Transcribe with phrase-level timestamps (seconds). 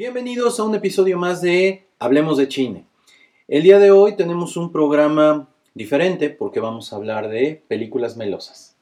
[0.00, 2.86] Bienvenidos a un episodio más de Hablemos de Chine.
[3.48, 8.78] El día de hoy tenemos un programa diferente porque vamos a hablar de películas melosas.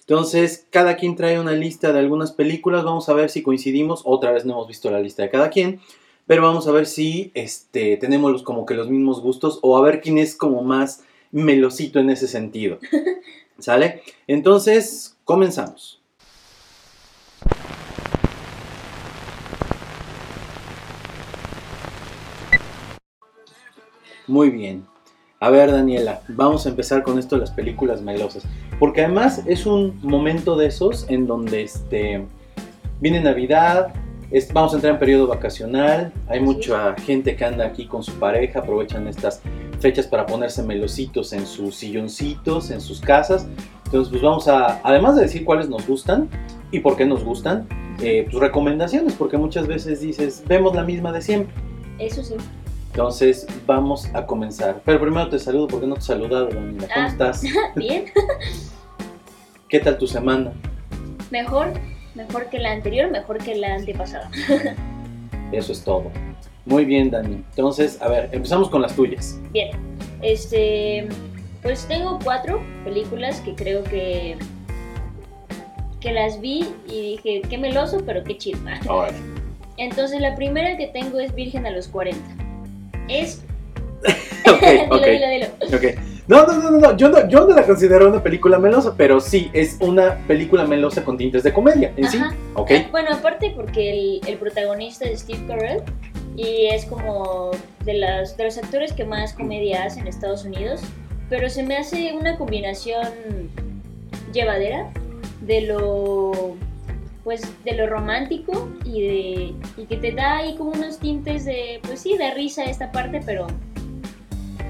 [0.00, 4.32] Entonces, cada quien trae una lista de algunas películas, vamos a ver si coincidimos, otra
[4.32, 5.80] vez no hemos visto la lista de cada quien,
[6.26, 9.80] pero vamos a ver si este, tenemos los, como que los mismos gustos o a
[9.80, 12.78] ver quién es como más melosito en ese sentido.
[13.58, 14.02] ¿Sale?
[14.26, 15.99] Entonces, comenzamos.
[24.30, 24.86] Muy bien.
[25.40, 28.44] A ver, Daniela, vamos a empezar con esto de las películas melosas.
[28.78, 32.24] Porque además es un momento de esos en donde este,
[33.00, 33.92] viene Navidad,
[34.52, 38.60] vamos a entrar en periodo vacacional, hay mucha gente que anda aquí con su pareja,
[38.60, 39.42] aprovechan estas
[39.80, 43.48] fechas para ponerse melositos en sus silloncitos, en sus casas.
[43.86, 46.28] Entonces, pues vamos a, además de decir cuáles nos gustan
[46.70, 47.66] y por qué nos gustan,
[48.00, 51.52] eh, pues recomendaciones, porque muchas veces dices, vemos la misma de siempre.
[51.98, 52.34] Eso sí.
[52.92, 54.82] Entonces, vamos a comenzar.
[54.84, 56.88] Pero primero te saludo porque no te he saludado, Daniela.
[56.92, 57.08] ¿Cómo Ah.
[57.08, 57.42] estás?
[57.76, 58.06] Bien.
[59.68, 60.52] ¿Qué tal tu semana?
[61.30, 61.68] Mejor,
[62.16, 64.28] mejor que la anterior, mejor que la antepasada.
[65.52, 66.10] Eso es todo.
[66.66, 67.36] Muy bien, Dani.
[67.50, 69.38] Entonces, a ver, empezamos con las tuyas.
[69.52, 69.70] Bien.
[70.20, 71.08] Este,
[71.62, 74.36] pues tengo cuatro películas que creo que
[76.00, 78.58] que las vi y dije, qué meloso, pero qué chido.
[79.76, 82.18] Entonces la primera que tengo es Virgen a los 40.
[83.10, 83.42] Es...
[84.46, 85.06] ok, dilo, ok.
[85.06, 85.76] dilo, dilo.
[85.76, 85.84] Ok.
[86.28, 86.96] No, no, no, no.
[86.96, 91.04] Yo, no, yo no la considero una película melosa, pero sí, es una película melosa
[91.04, 92.18] con tintes de comedia en sí.
[92.18, 92.36] Ajá.
[92.54, 92.70] Ok.
[92.92, 95.82] Bueno, aparte porque el, el protagonista es Steve Carell
[96.36, 97.50] y es como
[97.84, 100.80] de, las, de los actores que más comedia hace en Estados Unidos,
[101.28, 103.50] pero se me hace una combinación
[104.32, 104.88] llevadera
[105.40, 106.54] de lo
[107.24, 111.80] pues de lo romántico y de y que te da ahí como unos tintes de
[111.82, 113.46] pues sí de risa esta parte pero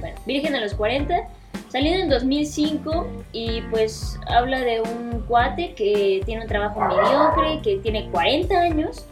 [0.01, 1.29] bueno Virgen a los 40
[1.69, 7.77] salió en 2005 y pues habla de un cuate que tiene un trabajo mediocre que
[7.83, 9.07] tiene 40 años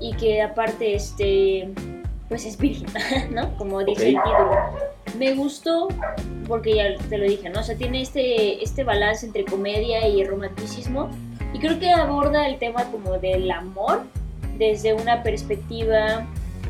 [0.00, 1.68] y que aparte este
[2.28, 2.88] pues es virgen
[3.34, 4.24] no como dice el Ok.
[4.24, 5.88] título me gustó
[6.48, 7.60] porque ya te lo dije, ¿no?
[7.60, 11.10] O sea, tiene este, este balance entre comedia y romanticismo
[11.52, 14.02] y creo que aborda el tema como del amor
[14.58, 16.26] desde una perspectiva,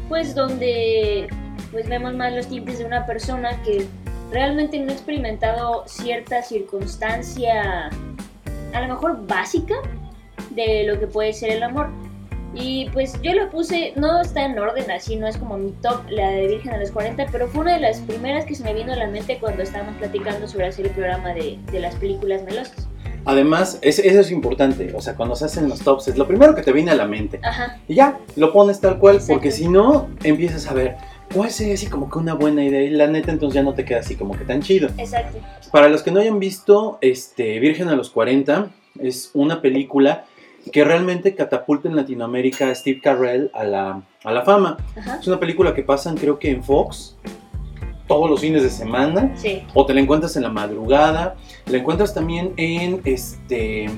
[0.08, 1.28] pues donde
[1.70, 3.86] pues vemos más los tintes de una persona que
[4.30, 7.90] realmente no ha experimentado cierta circunstancia,
[8.72, 9.74] a lo mejor básica,
[10.50, 11.90] de lo que puede ser el amor.
[12.54, 16.02] Y pues yo lo puse, no está en orden así, no es como mi top,
[16.10, 18.74] la de Virgen a los 40, pero fue una de las primeras que se me
[18.74, 22.42] vino a la mente cuando estábamos platicando sobre hacer el programa de, de las películas
[22.42, 22.88] melosas.
[23.24, 24.92] Además, es- eso es importante.
[24.96, 27.06] O sea, cuando se hacen los tops, es lo primero que te viene a la
[27.06, 27.40] mente.
[27.42, 29.34] Ajá, Y ya, lo pones tal cual, Exacto.
[29.34, 30.96] porque si no, empiezas a ver
[31.34, 32.82] cuál sería así como que una buena idea.
[32.82, 34.88] Y la neta, entonces ya no te queda así como que tan chido.
[34.98, 35.38] exacto.
[35.70, 40.24] Para los que no hayan visto este, Virgen a los 40, es una película
[40.70, 44.76] que realmente catapulta en Latinoamérica a Steve Carell a la, a la fama.
[44.96, 47.16] Ajá, Es una película que pasan creo que en Fox
[48.06, 52.14] todos los fines de semana sí, o te la encuentras en la madrugada, la encuentras
[52.14, 53.88] también en este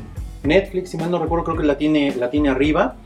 [0.42, 2.96] Netflix, si mal no recuerdo, creo que la tiene, la tiene arriba.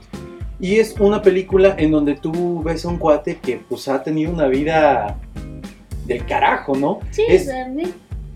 [0.61, 4.33] Y es una película en donde tú ves a un cuate que pues ha tenido
[4.33, 5.17] una vida
[6.07, 6.99] del carajo, ¿no?
[7.11, 7.49] sí, Es-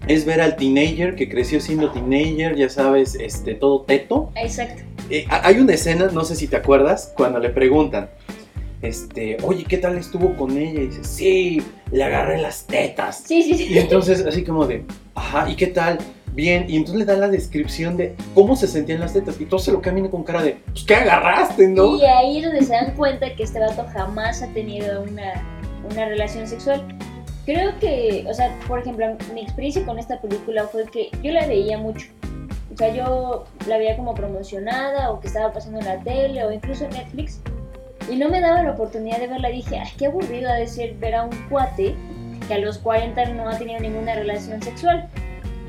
[0.08, 4.30] Es ver al teenager que creció siendo teenager, ya sabes, este todo teto.
[4.34, 4.82] exacto.
[5.10, 8.08] Eh, ha- hay una escena, no sé si te acuerdas, cuando le preguntan,
[8.82, 10.80] este, oye, ¿qué tal estuvo con ella?
[10.82, 11.62] Y dice, sí,
[11.92, 13.22] le agarré las tetas.
[13.26, 13.78] Sí, sí, Y sí.
[13.78, 14.84] entonces, así como de,
[15.14, 15.98] ajá, ¿y qué tal?
[16.32, 19.38] Bien, y entonces le da la descripción de cómo se sentían las tetas.
[19.38, 21.96] Y todo se lo camina con cara de, pues, ¿qué agarraste, no?
[21.96, 25.34] Y ahí es donde se dan cuenta que este vato jamás ha tenido una,
[25.90, 26.82] una relación sexual.
[27.44, 31.46] Creo que, o sea, por ejemplo, mi experiencia con esta película fue que yo la
[31.46, 32.06] veía mucho.
[32.72, 36.52] O sea, yo la veía como promocionada o que estaba pasando en la tele o
[36.52, 37.40] incluso en Netflix.
[38.10, 39.50] Y no me daba la oportunidad de verla.
[39.50, 41.94] Dije, ay, qué aburrido ha de ser ver a un cuate
[42.46, 45.08] que a los 40 no ha tenido ninguna relación sexual.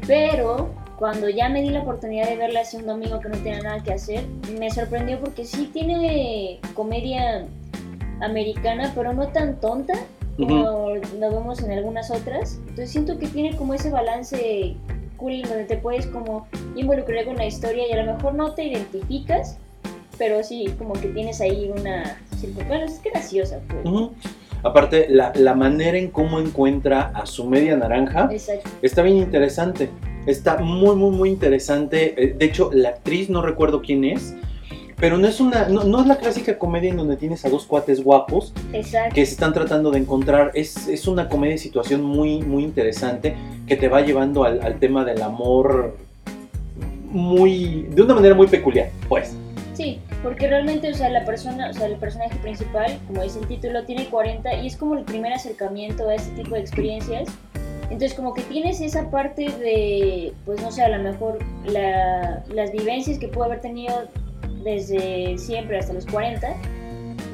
[0.08, 3.62] Pero cuando ya me di la oportunidad de verla hace un domingo que no tenía
[3.62, 4.26] nada que hacer,
[4.60, 7.46] me sorprendió porque sí tiene comedia
[8.22, 9.94] americana, pero no tan tonta
[10.38, 12.60] como lo vemos en algunas otras.
[12.62, 14.76] Entonces siento que tiene como ese balance
[15.18, 18.64] cool donde te puedes como involucrar con la historia y a lo mejor no te
[18.64, 19.58] identificas,
[20.18, 22.18] pero sí como que tienes ahí una...
[22.68, 23.84] Bueno, es graciosa, pues.
[24.64, 28.70] Aparte, la, la manera en cómo encuentra a su media naranja Exacto.
[28.82, 29.90] está bien interesante.
[30.26, 32.14] Está muy, muy, muy interesante.
[32.18, 34.34] Eh, De hecho, la actriz, no recuerdo quién es,
[34.98, 37.66] Pero no es una, no, no es la clásica comedia en donde tienes a dos
[37.66, 39.16] cuates guapos Exacto.
[39.16, 40.52] que se están tratando de encontrar.
[40.54, 43.36] Es, es una comedia de situación muy, muy interesante
[43.68, 45.98] que te va llevando al, al tema del amor
[47.12, 49.36] muy, de una manera muy peculiar, pues.
[49.74, 53.48] Sí, porque realmente, o sea, la persona, o sea, el personaje principal, como dice el
[53.48, 57.28] título, tiene 40 y es como el primer acercamiento a este tipo de experiencias.
[57.84, 62.72] Entonces, como que tienes esa parte de, pues no sé, a lo mejor la- las
[62.72, 64.08] vivencias que pudo haber tenido
[64.64, 66.48] desde siempre hasta los 40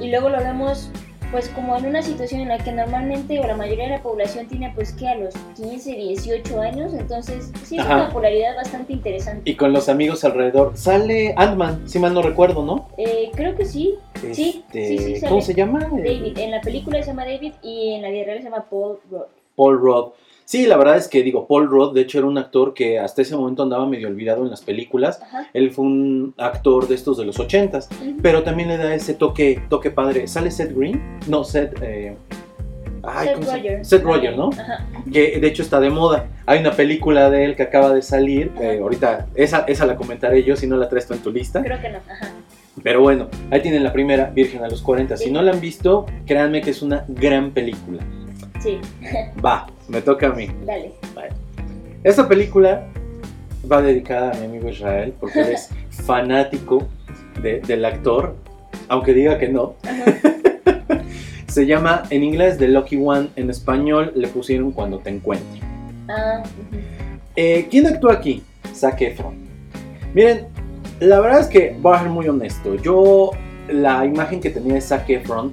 [0.01, 0.89] y luego lo vemos
[1.31, 4.48] pues como en una situación en la que normalmente o la mayoría de la población
[4.48, 7.96] tiene pues que a los 15, 18 años, entonces sí es Ajá.
[7.96, 9.50] una polaridad bastante interesante.
[9.50, 10.72] Y con los amigos alrededor.
[10.76, 12.88] Sale Ant-Man, si mal no recuerdo, ¿no?
[12.98, 13.96] Eh, creo que sí,
[14.34, 15.30] Sí, Este, sí, sí, sale.
[15.30, 15.80] ¿Cómo se llama?
[15.80, 16.38] David.
[16.38, 19.22] En la película se llama David y en la vida real se llama Paul Rudd.
[19.56, 20.06] Paul Rudd.
[20.50, 23.22] Sí, la verdad es que digo, Paul Rudd, de hecho, era un actor que hasta
[23.22, 25.22] ese momento andaba medio olvidado en las películas.
[25.22, 25.48] Ajá.
[25.54, 28.16] Él fue un actor de estos de los ochentas, Ujú.
[28.24, 30.28] pero también le da ese toque, toque padre.
[30.28, 31.19] ¿Sale Seth Green?
[31.28, 31.80] No, Seth...
[31.84, 32.16] eh,
[33.04, 33.86] ay, Seth ¿cómo se- Rogen.
[33.86, 34.50] Seth Rogen, ¿no?
[34.50, 34.88] Ajá.
[35.13, 36.25] Que de hecho está de moda.
[36.48, 38.51] Hay una película de él que acaba de salir.
[38.60, 41.62] Eh, ahorita, esa, esa la comentaré yo si no la traes tú en tu lista.
[41.62, 42.00] Creo que no.
[42.10, 42.28] Ajá.
[42.81, 45.16] Pero bueno, ahí tienen la primera, Virgen a los 40.
[45.16, 48.00] Si no la han visto, créanme que es una gran película.
[48.60, 48.80] Sí,
[49.46, 50.50] Va, me toca a mí.
[50.66, 50.92] dale.
[52.04, 52.86] Esta película
[53.70, 55.70] va dedicada a mi amigo Israel porque él es
[56.06, 56.88] fanático
[57.42, 58.36] de- del actor,
[58.88, 59.76] aunque diga que no.
[61.48, 65.60] Se llama en inglés The Lucky One, en español le pusieron Cuando te encuentre.
[66.08, 66.44] Ah.
[67.36, 68.44] Eh, ¿Quién actúa aquí?
[68.74, 69.34] Zac Efron.
[70.14, 70.48] Miren,
[71.00, 72.76] la verdad es que voy a ser muy honesto.
[72.76, 73.32] Yo,
[73.68, 75.52] la imagen que tenía de Zac Efron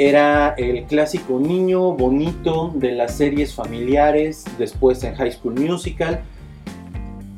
[0.00, 6.22] era el clásico niño bonito de las series familiares, después en High School Musical,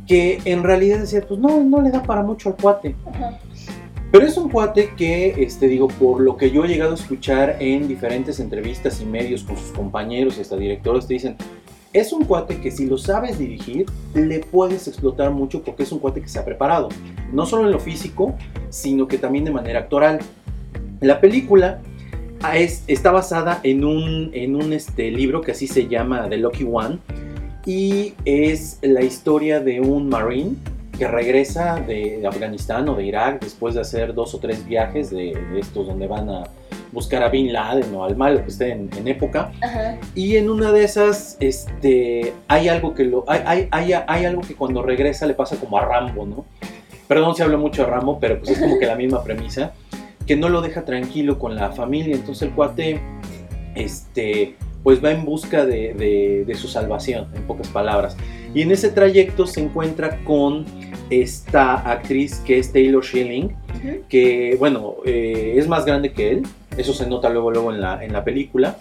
[0.07, 2.95] que en realidad decía, pues no, no le da para mucho al cuate.
[3.05, 3.41] Ajá.
[4.13, 7.57] Pero es un cuate que, este, digo, por lo que yo he llegado a escuchar
[7.59, 11.37] en diferentes entrevistas y medios con sus compañeros y hasta directores, te dicen,
[11.93, 15.99] es un cuate que si lo sabes dirigir, le puedes explotar mucho porque es un
[15.99, 16.91] cuate que se ha preparado.
[17.33, 18.37] No solo en lo físico,
[18.71, 20.21] sino que también de manera actoral.
[21.01, 21.81] La película
[22.55, 26.67] es, está basada en un, en un este, libro que así se llama The Lucky
[26.71, 26.99] One
[27.65, 30.57] y es la historia de un marine
[30.99, 35.35] que regresa de, Afganistán o de Irak después de hacer dos o tres viajes de,
[35.53, 36.45] de estos donde van a
[36.93, 39.51] buscar a Bin Laden o al malo que esté en, en época.
[39.63, 39.97] Ajá.
[40.15, 44.43] y en una de esas este hay algo que lo hay, hay, hay, hay algo
[44.43, 46.45] que cuando regresa le pasa como a Rambo no
[47.09, 49.73] perdón si hablo mucho de Rambo pero pues es como que la misma premisa
[50.27, 53.01] que no lo deja tranquilo con la familia entonces el cuate
[53.75, 58.17] este pues va en busca de, de- de su salvación, en pocas palabras.
[58.53, 60.65] Y en ese trayecto se encuentra con
[61.09, 63.55] esta actriz que es Taylor Schilling,
[64.09, 66.43] que bueno, eh, es más grande que él,
[66.77, 68.77] eso se nota luego, luego en, la, en la película.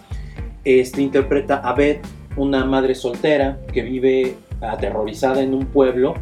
[0.63, 2.01] Este, interpreta a Beth,
[2.35, 6.15] una madre soltera que vive aterrorizada en un pueblo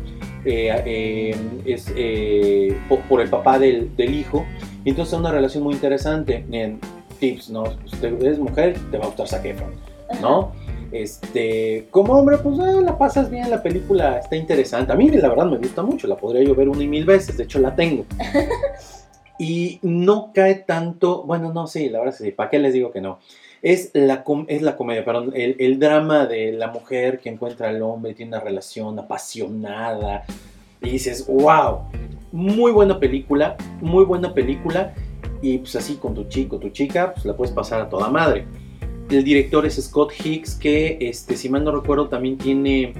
[0.44, 1.36] eh, eh,
[1.66, 2.75] es, eh,
[3.07, 4.45] por, el papá del, del hijo.
[4.86, 6.46] Y entonces es una relación muy interesante.
[6.52, 6.80] En
[7.20, 7.64] tips, ¿no?
[7.86, 9.72] Usted es mujer, te va a gustar Zac Efron.
[10.22, 10.52] ¿no?
[10.92, 14.92] Este, como hombre, pues ah, la pasas bien, la película está interesante.
[14.92, 17.38] A mí la verdad me gusta mucho, la podría yo ver una y mil veces,
[17.38, 18.06] de hecho la tengo.
[19.40, 23.02] y no cae tanto, bueno, no, sí, la verdad sí, ¿para qué les digo que
[23.02, 23.20] no?
[23.62, 27.69] Es la, com- es la comedia, perdón, el, el drama de la mujer que encuentra
[27.69, 30.24] al hombre, tiene una relación apasionada,
[30.81, 31.81] y dices, wow,
[32.31, 34.94] muy buena película, muy buena película,
[35.42, 38.45] y pues así con tu chico, tu chica, pues la puedes pasar a toda madre.
[39.09, 42.94] El director es Scott Hicks, que este, si mal no recuerdo también tiene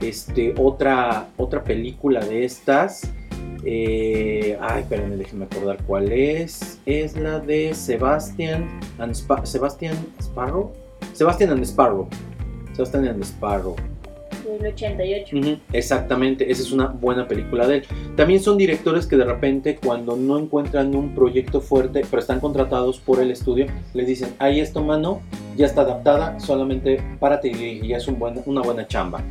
[0.00, 3.12] este, otra, otra película de estas.
[3.64, 6.80] Eh, ay, espérenme, déjenme acordar cuál es.
[6.86, 10.72] Es la de Sebastian and Sebastian Sparrow.
[11.12, 12.08] Sebastian and Sparrow.
[12.72, 13.89] Sebastian.
[14.58, 15.36] Del 88.
[15.36, 17.84] Ujú, Exactamente, esa es una buena película de él.
[18.16, 22.98] También son directores que de repente cuando no encuentran un proyecto fuerte, pero están contratados
[22.98, 25.20] por el estudio, les dicen, ahí esto mano,
[25.56, 29.22] ya está adaptada, solamente párate y dirige, ya es un buen- una buena chamba.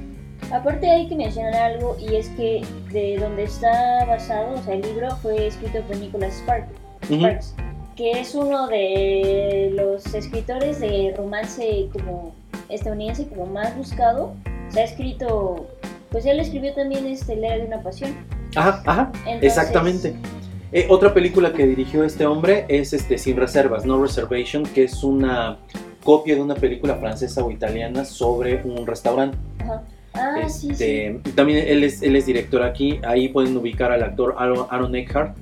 [0.51, 2.61] Aparte hay que mencionar algo y es que
[2.91, 6.67] de donde está basado, o sea, el libro fue escrito por Nicholas Sparks,
[7.09, 7.55] Ujú, Sparks,
[7.95, 12.33] que es uno de los escritores de romance como
[12.69, 14.33] estadounidense como más buscado.
[14.71, 15.67] Se ha escrito,
[16.11, 18.15] pues él escribió también este Lea de una pasión.
[18.55, 20.15] Ajá, ajá, Entonces, exactamente.
[20.71, 25.03] Eh, otra película que dirigió este hombre es este Sin Reservas, No Reservation, que es
[25.03, 25.57] una
[26.03, 29.37] copia de una película francesa o italiana sobre un restaurante.
[29.59, 29.83] Ajá.
[30.13, 30.83] Ah, sí, sí.
[30.83, 32.99] Este, También él es, él es director aquí.
[33.07, 35.35] Ahí pueden ubicar al actor Aaron Eckhart.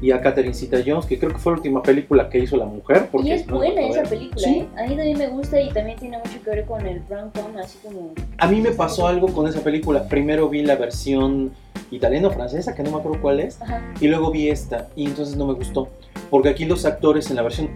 [0.00, 3.08] Y a Catherine Zeta-Jones, que creo que fue la última película que hizo la mujer.
[3.10, 4.58] Porque y es no buena esa película, Sí.
[4.60, 4.68] ¿eh?
[4.78, 7.60] A mí también me gusta y también tiene mucho que ver con el brown tone,
[7.60, 8.12] así como...
[8.38, 10.08] A mí me pasó algo con esa película.
[10.08, 11.50] Primero vi la versión
[11.90, 15.06] italiana o francesa, que no me acuerdo cuál es, Ajá, y luego vi esta, y
[15.06, 15.88] entonces no me gustó.
[16.30, 17.70] Porque aquí los actores en la versión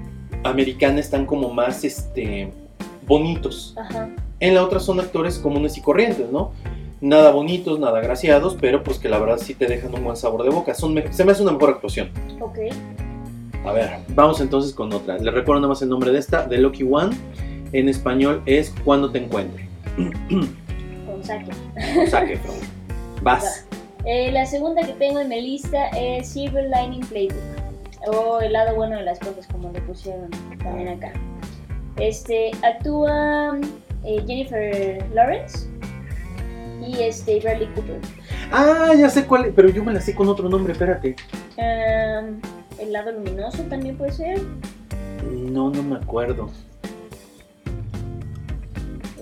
[0.45, 2.53] americana están como más este,
[3.07, 3.75] bonitos.
[3.79, 4.11] ajá.
[4.41, 6.51] En la otra son actores comunes y corrientes, ¿no?
[7.03, 10.45] Nada bonitos, nada graciados, pero pues que la verdad sí te dejan un buen sabor
[10.45, 10.73] de boca.
[10.73, 12.11] Son se me hace una mejor actuación.
[12.41, 12.59] Ok.
[13.65, 15.19] A ver, vamos entonces con otra.
[15.19, 17.11] Les recuerdo nada más el nombre de esta, The Lucky One.
[17.73, 19.69] En español es Cuando te encuentre.
[21.07, 22.35] Con saque.
[22.35, 22.55] Efron.
[23.23, 23.67] Vas.
[24.05, 28.15] Eh, la segunda que tengo en mi lista es Silver Lining Playbook.
[28.15, 30.31] O el lado bueno de las cosas, como le pusieron
[30.63, 31.13] también acá.
[31.97, 33.59] Este, actúa
[34.05, 35.72] eh, Jennifer Lawrence
[36.83, 38.01] y este, Bradley Cooper.
[38.51, 41.17] Ah, ya sé cuál, pero yo me la sé con otro nombre, espérate.
[41.57, 42.41] Um,
[42.79, 44.41] el lado luminoso también puede ser.
[45.31, 46.51] No, no me acuerdo.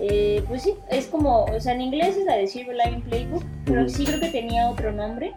[0.01, 3.45] Eh, pues sí, es como, o sea, en inglés es la de Silver Lining Playbook,
[3.67, 5.35] pero sí creo que tenía otro nombre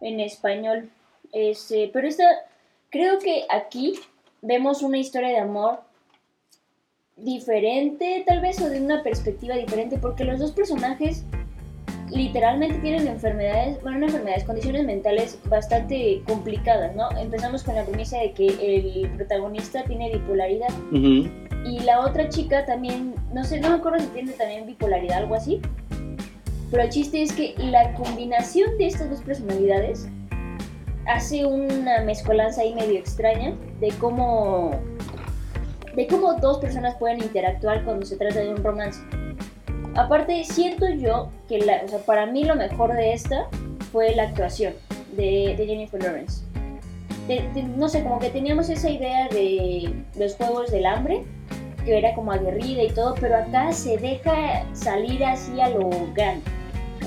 [0.00, 0.88] en español.
[1.32, 2.24] Este, pero esta,
[2.90, 3.98] creo que aquí
[4.42, 5.80] vemos una historia de amor
[7.16, 11.24] diferente, tal vez, o de una perspectiva diferente, porque los dos personajes
[12.10, 17.08] literalmente tienen enfermedades, bueno, no enfermedades, condiciones mentales bastante complicadas, ¿no?
[17.18, 23.14] Empezamos con la premisa de que el protagonista tiene bipolaridad y la otra chica también,
[23.32, 25.60] no sé, no me acuerdo si tiene también bipolaridad, algo así.
[26.70, 30.08] Pero el chiste es que la combinación de estas dos personalidades
[31.06, 34.70] hace una mezcolanza ahí medio extraña de cómo
[35.96, 39.00] de cómo dos personas pueden interactuar cuando se trata de un romance.
[39.94, 41.64] Aparte, siento yo que
[42.06, 43.48] para mí lo mejor de esta
[43.90, 44.74] fue la actuación
[45.16, 46.44] de, Jennifer Lawrence.
[47.76, 51.22] No sé, como que teníamos esa idea de los Juegos del Hambre,
[51.84, 56.42] que era como aguerrida y todo, pero acá se deja salir así a lo grande.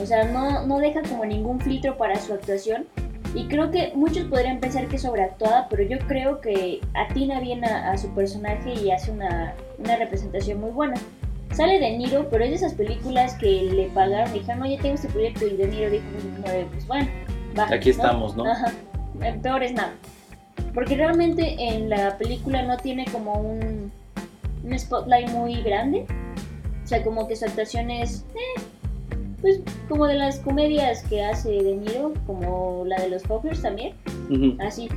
[0.01, 2.87] O sea, no, no deja como ningún filtro para su actuación.
[3.35, 7.65] Y creo que muchos podrían pensar que es sobreactuada, pero yo creo que atina bien
[7.65, 10.95] a, a su personaje y hace una, una representación muy buena.
[11.53, 14.95] Sale De Niro, pero es de esas películas que le pagaron y dijeron, oye, tengo
[14.95, 16.03] este proyecto y De Niro dijo,
[16.71, 17.07] pues bueno,
[17.57, 17.67] va.
[17.71, 18.45] Aquí estamos, ¿no?
[18.49, 18.71] Ajá,
[19.21, 19.93] Eh, peor es nada.
[20.73, 23.91] Porque realmente en la película no tiene como un,
[24.63, 26.05] un spotlight muy grande.
[26.83, 28.61] O sea, como que su actuación es, eh,
[29.39, 33.93] pues, como de las comedias que hace De Niro, como la de los Fockers también,
[34.59, 34.89] así.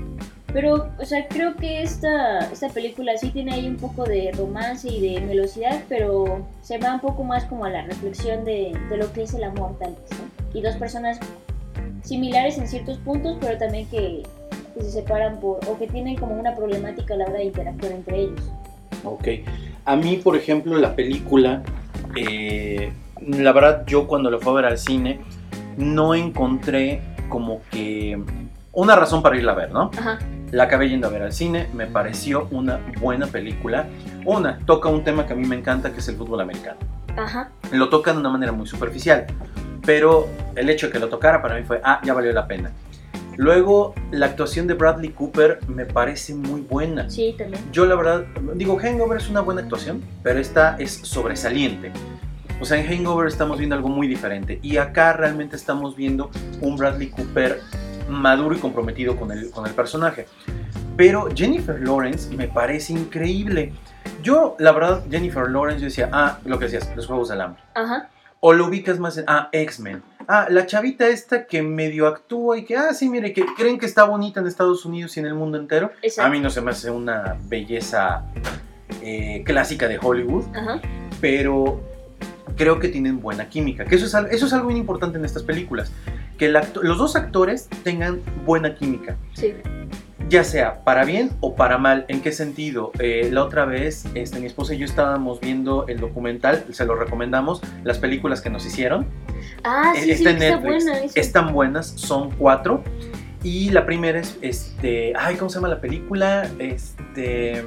[0.53, 4.88] Pero, o sea, creo que esta, esta película sí tiene ahí un poco de romance
[4.88, 8.97] y de velocidad, pero se va un poco más como a la reflexión de, de
[8.97, 10.59] lo que es el amor, tal vez, ¿no?
[10.59, 11.19] Y dos personas
[12.03, 14.23] similares en ciertos puntos, pero también que,
[14.75, 17.93] que se separan por, o que tienen como una problemática a la hora de interactuar
[17.93, 18.50] entre ellos.
[19.05, 19.29] Ok.
[19.85, 21.62] A mí, por ejemplo, la película,
[22.17, 25.21] eh, la verdad, yo cuando la fui a ver al cine,
[25.76, 28.19] no encontré como que
[28.73, 29.91] una razón para irla a ver, ¿no?
[29.99, 30.19] Ajá,
[30.53, 33.87] La acabé yendo a ver al cine, me pareció una buena película.
[34.25, 36.79] Una, toca un tema que a mí me encanta, que es el fútbol americano.
[37.17, 39.26] ajá, Lo toca de una manera muy superficial,
[39.85, 42.71] pero el hecho de que lo tocara para mí fue, ah, ya valió la pena.
[43.37, 47.11] Luego, la actuación de Bradley Cooper me parece muy buena.
[47.11, 47.62] sí, también.
[47.71, 48.25] Yo la verdad,
[48.55, 51.93] digo, Hangover es una buena actuación, pero esta es sobresaliente.
[52.61, 54.59] O sea, en Hangover estamos viendo algo muy diferente.
[54.62, 56.31] Y acá realmente estamos viendo
[56.62, 57.61] un Bradley Cooper
[58.09, 60.27] maduro y comprometido con el, con el personaje.
[60.97, 63.73] Pero Jennifer Lawrence me parece increíble.
[64.23, 67.63] Yo, la verdad, Jennifer Lawrence, yo decía, ah, lo que decías, los Juegos del Hambre.
[67.75, 68.09] Ajá,
[68.41, 70.03] O lo ubicas más en, ah, X-Men.
[70.29, 73.87] Ah, la chavita esta que medio actúa y que, ah, sí, mire, que creen que
[73.87, 75.93] está bonita en Estados Unidos y en el mundo entero.
[76.03, 76.29] exacto.
[76.29, 78.25] A mí no se me hace una belleza
[79.03, 80.81] eh, clásica de Hollywood, Ajá,
[81.21, 81.81] pero
[82.57, 83.85] creo que tienen buena química.
[83.85, 85.93] Que eso es, eso es algo muy importante en estas películas.
[86.38, 89.16] Que el acto- los dos actores tengan buena química.
[89.35, 89.55] sí.
[90.28, 92.05] Ya sea para bien o para mal.
[92.09, 92.90] ¿En qué sentido?
[92.99, 96.97] Eh, la otra vez, este, mi esposa y yo estábamos viendo el documental, se lo
[96.97, 99.07] recomendamos, las películas que nos hicieron.
[99.62, 100.85] Ah, Eh, sí, sí, está está Netflix.
[100.85, 100.99] buena.
[100.99, 101.12] eso.
[101.14, 102.83] Están buenas, son cuatro.
[103.45, 106.49] Y la primera es, este, ay, ¿cómo se llama la película?
[106.59, 107.64] Este,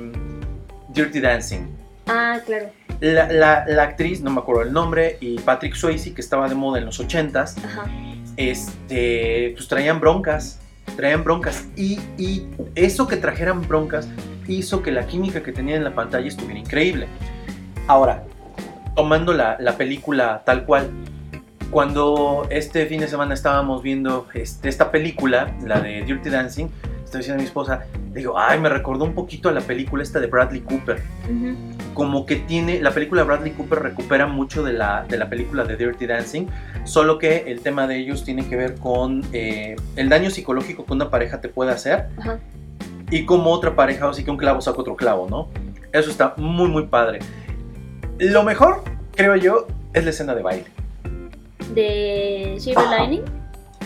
[0.89, 1.61] Dirty Dancing.
[2.07, 2.71] Ah, claro.
[2.99, 6.55] La, la- la actriz, no me acuerdo el nombre, y Patrick Swayze, que estaba de
[6.55, 7.85] moda en los 80s, Ajá.
[8.39, 10.59] Este, pues traían broncas,
[10.95, 11.67] traían broncas.
[11.75, 11.99] Y,
[12.73, 14.07] eso que trajeran broncas
[14.47, 17.07] hizo que la química que tenían en la pantalla estuviera increíble.
[17.87, 18.23] Ahora,
[18.95, 20.89] tomando la, la película tal cual,
[21.69, 26.67] cuando este fin de semana estábamos viendo este, esta película, la de Dirty Dancing,
[27.03, 30.19] estoy diciendo a mi esposa, digo, ay, me recordó un poquito a la película esta
[30.19, 31.01] de Bradley Cooper.
[31.93, 35.63] Como que tiene, la película de Bradley Cooper recupera mucho de la, de la película
[35.63, 36.47] de Dirty Dancing,
[36.85, 40.93] solo que el tema de ellos tiene que ver con eh, el daño psicológico que
[40.93, 42.39] una pareja te puede hacer Ajá.
[43.11, 45.49] y como otra pareja, así que un clavo saca otro clavo, ¿no?
[45.91, 47.19] Eso está muy, muy padre.
[48.19, 48.83] Lo mejor,
[49.15, 50.65] creo yo, es la escena de baile.
[51.73, 53.23] De Silver Lining.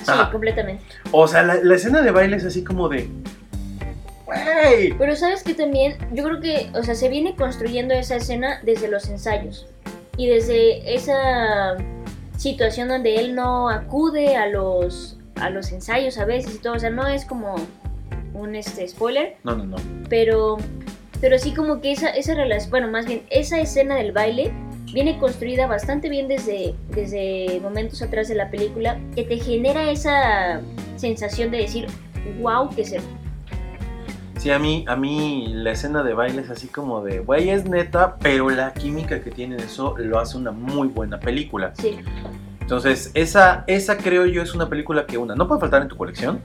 [0.03, 0.83] Sí, completamente.
[1.11, 3.09] O sea, la, la escena de baile es así como de...
[4.97, 8.87] Pero sabes que también, yo creo que, o sea, se viene construyendo esa escena desde
[8.87, 9.67] los ensayos.
[10.17, 11.75] Y desde esa
[12.37, 16.73] situación donde él no acude a los, a los ensayos a veces y todo.
[16.73, 17.55] O sea, no es como
[18.33, 19.77] un este, spoiler, No, no, no.
[20.09, 20.57] pero,
[21.21, 24.51] pero sí como que esa, esa relación, bueno, más bien, esa escena del baile
[24.93, 30.61] viene construida bastante bien desde, desde momentos atrás de la película, que te genera esa
[30.97, 31.87] sensación de decir,
[32.41, 32.99] wow, que se...
[34.43, 37.63] Sí, a mí, a mí la escena de baile es así como de, güey, es
[37.63, 41.71] neta, pero la química que tiene eso lo hace una muy buena película.
[41.77, 41.97] Sí,
[42.59, 45.95] Entonces, esa, esa creo yo es una película que una, no puede faltar en tu
[45.95, 46.41] colección.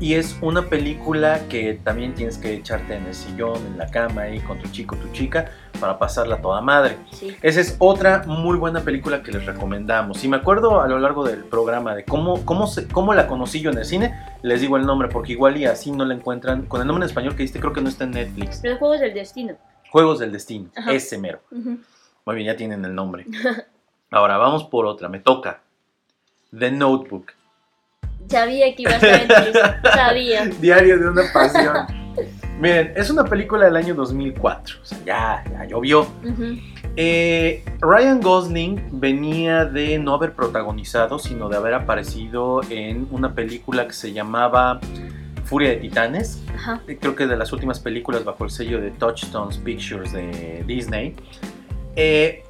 [0.00, 4.22] Y es una película que también tienes que echarte en el sillón, en la cama
[4.22, 5.50] ahí con tu chico, tu chica,
[5.80, 6.96] para pasarla a toda madre.
[7.10, 7.36] sí.
[7.42, 10.18] Esa es otra muy buena película que les recomendamos.
[10.18, 13.60] Si me acuerdo a lo largo del programa de cómo, cómo, se- cómo la conocí
[13.60, 16.62] yo en el cine, les digo el nombre, porque igual y así no la encuentran.
[16.66, 18.62] Con el nombre en español que diste, creo que no está en Netflix.
[18.62, 19.54] Los juegos del destino.
[19.90, 20.92] Juegos del Destino, Ajá.
[20.92, 21.40] ese mero.
[21.50, 23.24] Muy bien, ya tienen el nombre.
[24.10, 25.60] Ahora vamos por otra, me toca.
[26.56, 27.32] The Notebook.
[28.28, 29.58] Sabía que iba a estar en tu.
[29.94, 30.46] Sabía.
[30.60, 31.98] Diario de una pasión.
[32.60, 36.08] Miren, es una película del año 2004, o sea, ya, ya llovió.
[36.96, 43.86] Eh, Ryan Gosling venía de no haber protagonizado, sino de haber aparecido en una película
[43.86, 44.80] que se llamaba
[45.44, 46.42] Furia de Titanes.
[46.52, 46.80] Ajá.
[46.88, 51.14] Eh, Creo que de las últimas películas bajo el sello de Touchstones Pictures de Disney.
[51.94, 52.42] Eh,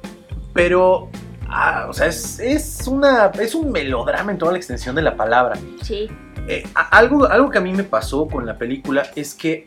[0.53, 1.09] pero,
[1.49, 5.15] ah, o sea, es, es, una, es un melodrama en toda la extensión de la
[5.15, 5.57] palabra.
[5.81, 6.07] Sí.
[6.47, 9.65] Eh, algo, algo que a mí me pasó con la película es que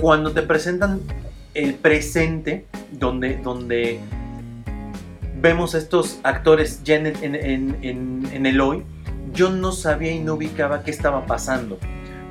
[0.00, 1.00] cuando te presentan
[1.54, 3.98] el presente, donde, donde
[5.40, 7.06] vemos a estos actores ya en-
[7.82, 8.84] en- en el hoy,
[9.32, 11.78] yo no sabía y no ubicaba qué estaba pasando.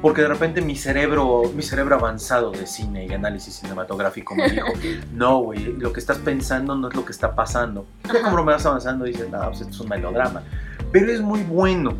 [0.01, 4.67] Porque de repente mi cerebro, mi cerebro avanzado de cine y análisis cinematográfico me dijo,
[5.13, 7.85] no, güey, lo que estás pensando no es lo que está pasando.
[8.13, 10.43] Ya como me vas avanzando dices, no, pues esto es un melodrama.
[10.91, 11.97] Pero es muy bueno.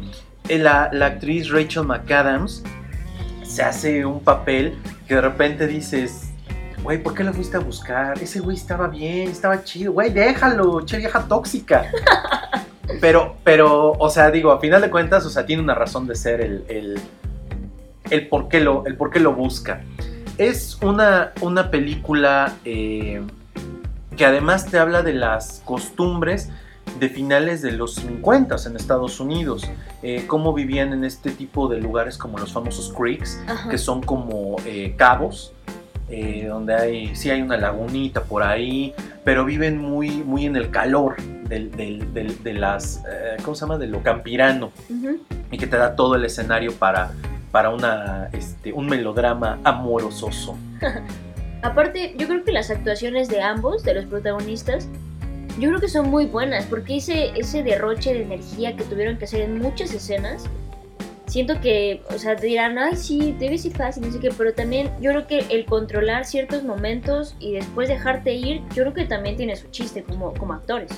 [0.48, 2.64] Eh, La, la actriz Rachel McAdams
[3.44, 6.30] se hace un papel que de repente dices,
[6.84, 8.22] güey, ¿por qué la fuiste a buscar?
[8.22, 11.90] Ese güey estaba bien, estaba chido, güey, déjalo, che vieja tóxica.
[13.02, 16.16] Pero, pero, o sea, digo, a final de cuentas, o sea, tiene una razón de
[16.16, 16.98] ser el, el,
[18.10, 19.82] el, por, qué lo, el por qué lo busca.
[20.38, 23.22] Es una, una película eh,
[24.16, 26.50] que además te habla de las costumbres
[27.00, 29.70] de finales de los 50 en Estados Unidos,
[30.04, 33.70] eh, cómo vivían en este tipo de lugares como los famosos creeks, Ajá.
[33.70, 35.54] que son como eh, cabos,
[36.10, 38.94] eh, donde hay, sí hay una lagunita por ahí,
[39.26, 43.04] pero viven muy, muy en el calor del, del- del- de las,
[43.44, 43.78] ¿cómo se llama?
[43.78, 44.72] De lo campirano,
[45.52, 47.12] y que te da todo el escenario para,
[47.58, 50.56] para una, este, un melodrama amorososo.
[51.64, 54.88] Aparte, yo creo que las actuaciones de ambos, de los protagonistas,
[55.60, 59.26] yo creo que son muy buenas, porque ese, ese derroche de energía que tuvieron que
[59.26, 60.46] hacer en muchas escenas,
[61.26, 64.54] siento que, o sea, te dirán, ay, sí, debe ser fácil, no sé qué, pero
[64.54, 69.06] también yo creo que el controlar ciertos momentos y después dejarte ir, yo creo que
[69.06, 70.92] también tiene su chiste como, como actores.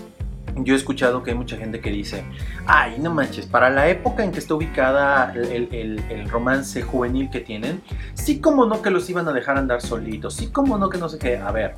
[0.65, 2.23] Yo he escuchado que hay mucha gente que dice,
[2.65, 7.29] ay, no manches, para la época en que está ubicada el, el- el romance juvenil
[7.29, 7.81] que tienen,
[8.13, 11.07] sí como no que los iban a dejar andar solitos, sí como no que no
[11.09, 11.75] sé qué, a ver,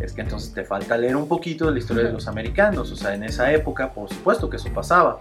[0.00, 2.96] es que entonces te falta leer un poquito de la historia de los americanos, o
[2.96, 5.16] sea, en esa época, por supuesto que eso pasaba,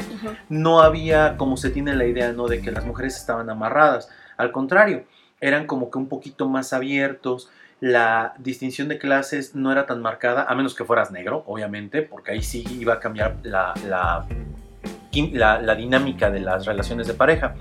[0.50, 2.48] no había como se tiene la idea, ¿no?
[2.48, 5.04] De que las mujeres estaban amarradas, al contrario,
[5.40, 7.50] eran como que un poquito más abiertos,
[7.86, 12.32] la distinción de clases no era tan marcada, a menos que fueras negro, obviamente, porque
[12.32, 14.26] ahí sí iba a cambiar la, la,
[15.32, 17.54] la- la dinámica de las relaciones de pareja.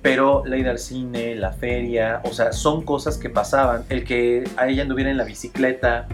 [0.00, 3.82] Pero la ida al cine, la feria, o sea, son cosas que pasaban.
[3.88, 6.06] El que a ella anduviera en la bicicleta,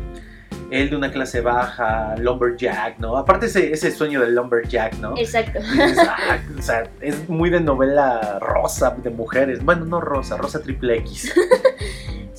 [0.70, 3.18] él de una clase baja, lumberjack, ¿no?
[3.18, 5.18] Aparte ese, ese sueño del lumberjack, ¿no?
[5.18, 5.58] Exacto.
[5.60, 9.62] Dices, "Ah", o sea, es muy de novela rosa de mujeres.
[9.62, 11.34] Bueno, no rosa, rosa triple X.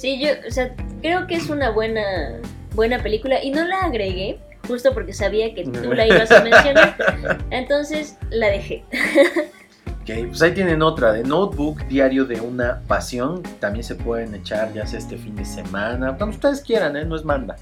[0.02, 2.02] Sí, yo, o sea, creo que es una buena,
[2.74, 6.98] buena película y no la agregué justo porque sabía que tú la ibas a mencionar,
[7.52, 8.84] entonces la dejé.
[10.02, 13.44] Ok, pues ahí tienen otra de Notebook, Diario de una Pasión.
[13.60, 17.06] También se pueden echar ya sea este fin de semana, cuando ustedes quieran, ¿eh?
[17.06, 17.58] No es manda.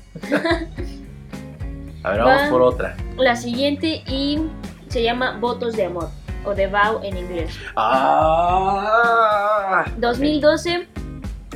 [2.03, 2.49] A ver, vamos Va.
[2.49, 2.95] por otra.
[3.17, 4.39] La siguiente y
[4.87, 6.07] se llama Votos de Amor
[6.45, 7.51] o The Vow en inglés.
[7.75, 10.87] Ah, 2012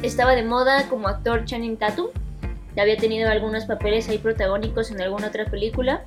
[0.08, 2.08] estaba de moda como actor Channing Tatum.
[2.76, 6.04] Ya había tenido algunos papeles ahí protagónicos en alguna otra película.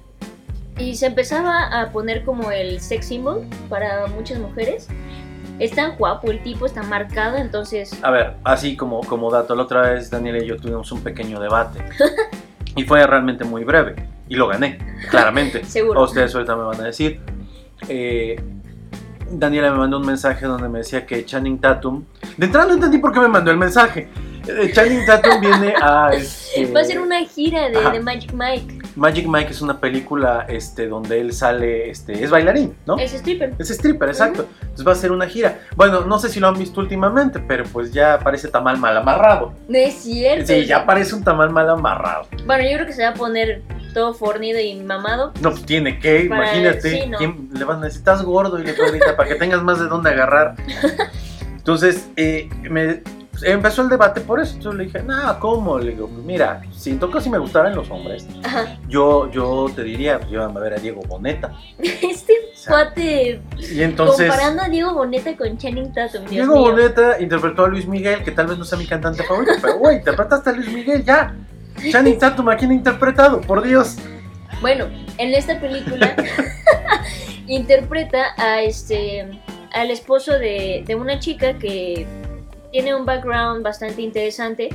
[0.79, 4.89] Y se empezaba a poner como el sex symbol para muchas mujeres.
[5.59, 7.99] Es tan guapo el tipo, está marcado, entonces...
[8.05, 11.41] A ver, así como, como dato, la otra vez Daniel y yo tuvimos un pequeño
[11.41, 11.83] debate.
[12.77, 13.95] y fue realmente muy breve.
[14.29, 14.79] Y lo gané,
[15.09, 15.65] claramente.
[15.65, 16.03] Seguro.
[16.03, 17.21] Ustedes ahorita me van a decir.
[17.89, 18.37] Eh,
[19.31, 22.05] Daniela me mandó un mensaje donde me decía que Channing Tatum.
[22.37, 24.09] De entrada no entendí por qué me mandó el mensaje.
[24.47, 26.11] Eh, Channing Tatum viene a.
[26.15, 28.86] este, Va a ser una gira de Magic Mike.
[28.97, 31.91] Magic Mike es una película este, donde él sale.
[31.91, 32.99] Este, es bailarín, ¿no?
[32.99, 33.55] Es stripper.
[33.59, 34.49] Es stripper, exacto.
[34.63, 35.61] Entonces va a ser una gira.
[35.77, 39.53] Bueno, no sé si lo han visto últimamente, pero pues ya parece tamal mal amarrado.
[39.69, 40.47] No es cierto.
[40.47, 42.27] Sí, ya parece un tamal mal amarrado.
[42.47, 45.33] Bueno, yo creo que se va a poner todo fornido y mamado.
[45.41, 46.91] No, pues tiene que, Para- imagínate.
[46.91, 47.19] sí, ¿no?
[47.19, 48.75] ¿quién le van a decir, estás gordo y le
[49.17, 50.55] para que tengas más de dónde agarrar.
[51.57, 53.03] Entonces, eh, me,
[53.43, 54.55] empezó el debate por eso.
[54.57, 55.79] Entonces le dije, no, ¿cómo?
[55.79, 58.79] Le digo, mira, si en todo caso si me gustaran los hombres, Ajá.
[58.89, 61.53] yo, yo te diría, pues, llévame a ver a Diego Boneta.
[61.79, 66.55] Este O sea, cuate y entonces, comparando a Diego Boneta con Channing Tatum, Dios Diego
[66.55, 66.73] mío.
[66.73, 69.99] Boneta interpretó a Luis Miguel, que tal vez no sea mi cantante favorito, pero güey,
[69.99, 71.35] interpretaste a Luis Miguel, ya.
[71.91, 73.41] Channing Tatum, ¿a quién ha interpretado?
[73.41, 73.97] Por Dios.
[74.61, 74.87] Bueno,
[75.19, 76.17] en esta película
[77.47, 79.41] interpreta a este
[79.73, 82.07] al esposo de, de una chica que
[82.71, 84.69] tiene un background bastante interesante,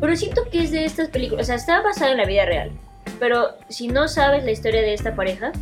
[0.00, 2.70] pero siento que es de estas películas, o sea, está basada en la vida real.
[3.18, 5.52] Pero si no sabes la historia de esta pareja,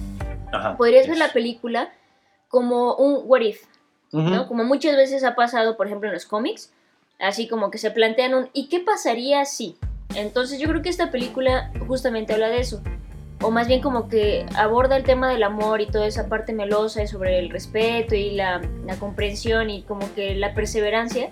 [0.53, 0.77] Ajá.
[0.77, 1.93] podrías ver la película
[2.49, 3.63] como un what if,
[4.13, 4.29] Ujú.
[4.31, 4.49] ¿no?
[4.49, 6.73] Como muchas veces ha pasado, por ejemplo, en los cómics,
[7.19, 9.77] así como que se plantean un ¿y qué pasaría si?
[10.15, 12.83] Entonces yo creo que esta película justamente habla de eso.
[13.41, 17.07] O más bien como que aborda el tema del amor y toda esa parte melosa
[17.07, 21.31] sobre el respeto y la, la comprensión y como que la perseverancia.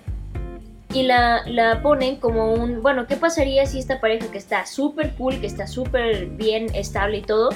[0.93, 5.13] Y la, la ponen como un, bueno, ¿qué pasaría si esta pareja que está súper
[5.13, 7.49] cool, que está súper bien, estable y todo?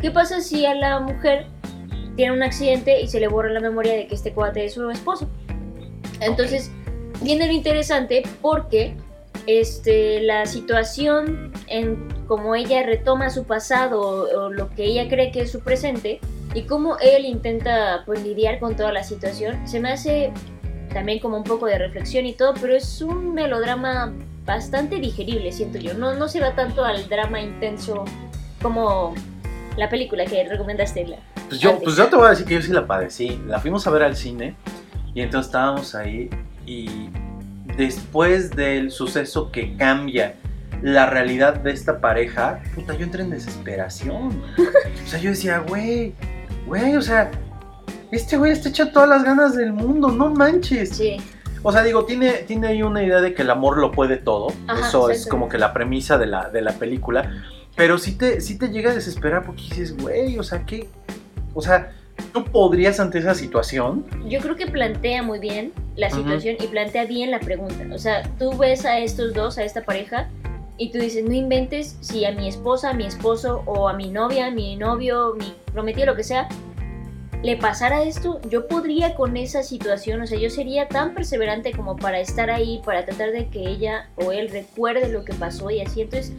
[0.00, 1.46] ¿Qué pasa si a la mujer
[2.16, 4.90] tiene un accidente y se le borra la memoria de que este cuate es su
[4.90, 5.28] esposo?
[6.20, 6.70] Entonces,
[7.22, 8.94] viene lo interesante porque
[9.46, 15.30] este, la situación en cómo ella retoma su pasado o, o lo que ella cree
[15.30, 16.20] que es su presente
[16.54, 20.32] y cómo él intenta pues lidiar con toda la situación, se me hace
[20.94, 24.14] también como un poco de reflexión y todo, pero es un melodrama
[24.46, 25.92] bastante digerible, siento yo.
[25.94, 28.04] No, no se va tanto al drama intenso
[28.62, 29.14] como
[29.76, 31.06] la película que recomendaste.
[31.06, 31.16] La...
[31.48, 31.84] Pues yo, Antes.
[31.84, 33.40] pues yo te voy a decir que yo sí la padecí.
[33.46, 34.56] La fuimos a ver al cine
[35.14, 36.30] y entonces estábamos ahí
[36.64, 37.10] y
[37.76, 40.36] después del suceso que cambia
[40.82, 44.42] la realidad de esta pareja, puta, yo entré en desesperación.
[45.04, 46.14] O sea, yo decía, güey,
[46.66, 47.30] güey, o sea,
[48.10, 50.90] este güey está echando todas las ganas del mundo, no manches.
[50.90, 51.16] Sí,
[51.62, 54.52] O sea, digo, tiene, tiene ahí una idea de que el amor lo puede todo.
[54.66, 57.44] Ajá, Eso es como que la premisa de la, de la película.
[57.76, 60.88] Pero sí te, sí te llega a desesperar porque dices, güey, o sea, ¿qué?
[61.54, 61.92] O sea,
[62.32, 64.04] ¿tú podrías ante esa situación?
[64.28, 67.84] yo creo que plantea muy bien la situación y plantea bien la pregunta.
[67.92, 70.28] O sea, tú ves a estos dos, a esta pareja,
[70.76, 74.10] y tú dices, no inventes si a mi esposa, a mi esposo, o a mi
[74.10, 76.48] novia, a mi novio, mi prometido, lo que sea,
[77.44, 81.96] le pasara esto, yo podría con esa situación, o sea, yo sería tan perseverante como
[81.96, 85.80] para estar ahí, para tratar de que ella o él recuerde lo que pasó y
[85.82, 86.00] así.
[86.00, 86.32] Entonces,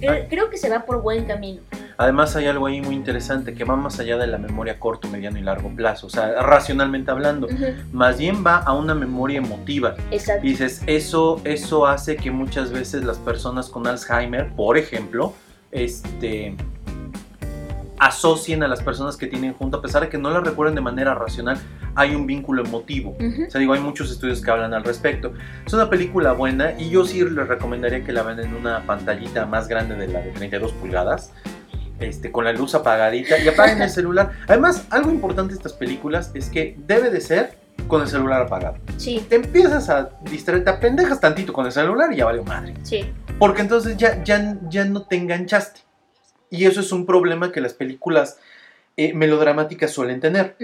[0.00, 0.26] cre- Ah.
[0.30, 1.60] creo que se va por buen camino.
[1.98, 5.38] Además hay algo ahí muy interesante que va más allá de la memoria corto, mediano
[5.38, 6.06] y largo plazo.
[6.06, 7.48] O sea, racionalmente hablando.
[7.92, 9.94] Más bien va a una memoria emotiva.
[10.10, 10.46] Exacto.
[10.46, 15.32] Y dices, eso, eso hace que muchas veces las personas con Alzheimer, por ejemplo,
[15.72, 16.54] este,
[17.98, 20.80] asocien a las personas que tienen junto, a pesar de que no las recuerden de
[20.80, 21.58] manera racional,
[21.94, 23.10] hay un vínculo emotivo.
[23.18, 23.44] Ujú.
[23.46, 25.32] O sea, digo, hay muchos estudios que hablan al respecto.
[25.66, 29.46] Es una película buena y yo sí les recomendaría que la vean en una pantallita
[29.46, 31.32] más grande de la de 32 pulgadas.
[31.98, 34.32] Este, con la luz apagadita y apaguen el celular.
[34.48, 37.56] Además, algo importante de estas películas es que debe de ser
[37.88, 42.12] con el celular apagado Sí, te empiezas a distraer, te apendejas tantito con el celular
[42.12, 42.74] y ya valió madre.
[42.82, 43.10] sí.
[43.38, 45.80] Porque entonces ya, ya, ya no te enganchaste.
[46.50, 48.38] Y eso es un problema que las películas
[48.96, 50.56] eh, melodramáticas suelen tener,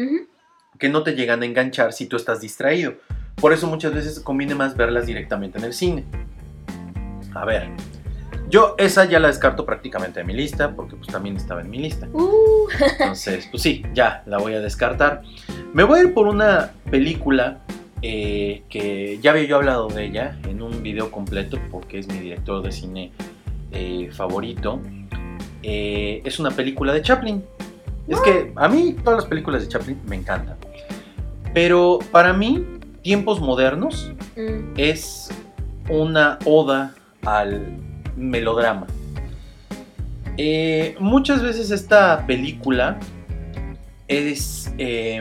[0.78, 2.94] que no te llegan a enganchar si tú estás distraído.
[3.36, 6.04] Por eso muchas veces conviene más verlas directamente en el cine.
[7.34, 7.68] A ver,
[8.48, 11.78] yo esa ya la descarto prácticamente de mi lista, porque pues también estaba en mi
[11.78, 12.06] lista.
[12.12, 12.68] Uh,
[13.00, 15.22] Entonces, pues sí, ya la voy a descartar.
[15.72, 17.62] Me voy a ir por una película
[18.02, 22.18] eh, que ya había yo hablado de ella en un video completo porque es mi
[22.18, 23.12] director de cine
[23.70, 24.80] eh, favorito.
[25.62, 27.44] Eh, es una película de Chaplin.
[28.08, 30.56] Es que a mí todas las películas de Chaplin me encantan.
[31.54, 32.64] Pero para mí,
[33.02, 35.30] Tiempos Modernos Mm, es
[35.90, 36.94] una oda
[37.24, 37.76] al
[38.16, 38.86] melodrama.
[40.38, 42.98] Eh, muchas veces esta película
[44.08, 45.20] es eh,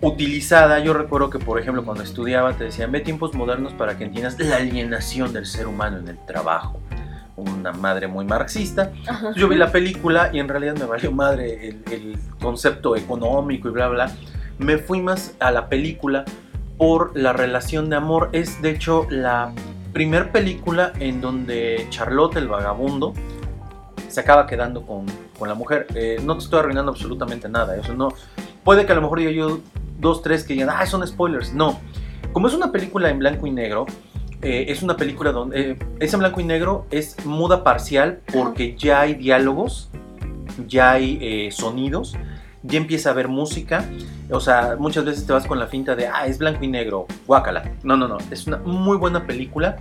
[0.00, 4.04] utilizada, yo recuerdo que por ejemplo cuando estudiaba te decían ve tiempos modernos para que
[4.04, 6.80] entiendas la alienación del ser humano en el trabajo.
[7.36, 8.92] Una madre muy marxista.
[9.06, 9.32] ajá.
[9.36, 13.72] Yo vi la película y en realidad me valió madre el, el concepto económico y
[13.72, 14.10] bla bla.
[14.58, 16.24] Me fui más a la película
[16.78, 18.30] por la relación de amor.
[18.32, 19.52] Es de hecho la
[19.92, 23.12] primer película en donde Charlotte el vagabundo
[24.08, 25.06] se acaba quedando con,
[25.38, 25.86] con la mujer.
[25.94, 27.76] Eh, no te estoy arruinando absolutamente nada.
[27.76, 28.08] Eso no.
[28.64, 29.60] Puede que a lo mejor diga yo
[29.98, 31.52] dos, tres que digan, ah, son spoilers.
[31.52, 31.78] No.
[32.32, 33.86] Como es una película en blanco y negro,
[34.42, 38.76] eh, es una película donde eh, es en blanco y negro, es muda parcial porque
[38.76, 39.90] ya hay diálogos,
[40.66, 42.16] ya hay eh, sonidos,
[42.62, 43.88] ya empieza a haber música.
[44.30, 47.06] O sea, muchas veces te vas con la finta de, ah, es blanco y negro,
[47.26, 47.72] guácala.
[47.82, 49.76] No, no, no, es una muy buena película.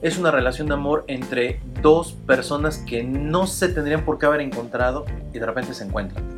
[0.00, 4.40] Es una relación de amor entre dos personas que no se tendrían por qué haber
[4.42, 6.37] encontrado y de repente se encuentran.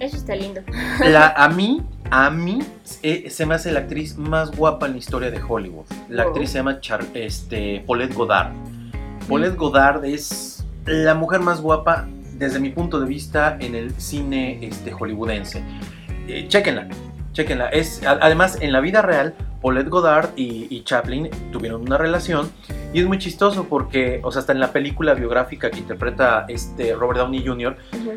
[0.00, 0.60] Eso está lindo.
[1.00, 2.58] La, a mí, a mí
[3.02, 5.86] eh, se me hace la actriz más guapa en la historia de Hollywood.
[6.08, 6.28] La Oh.
[6.28, 8.52] actriz se llama Char- este, Paulette Goddard.
[9.28, 14.58] Paulette Goddard es la mujer más guapa desde mi punto de vista en el cine
[14.62, 15.62] este, hollywoodense.
[16.28, 16.88] Eh, chéquenla,
[17.32, 17.68] chéquenla.
[17.70, 19.34] Es, a- además, en la vida real,
[19.66, 22.48] Paulette Goddard y, y Chaplin tuvieron una relación
[22.94, 26.94] y es muy chistoso porque, o sea, hasta en la película biográfica que interpreta este
[26.94, 27.76] Robert Downey Jr.,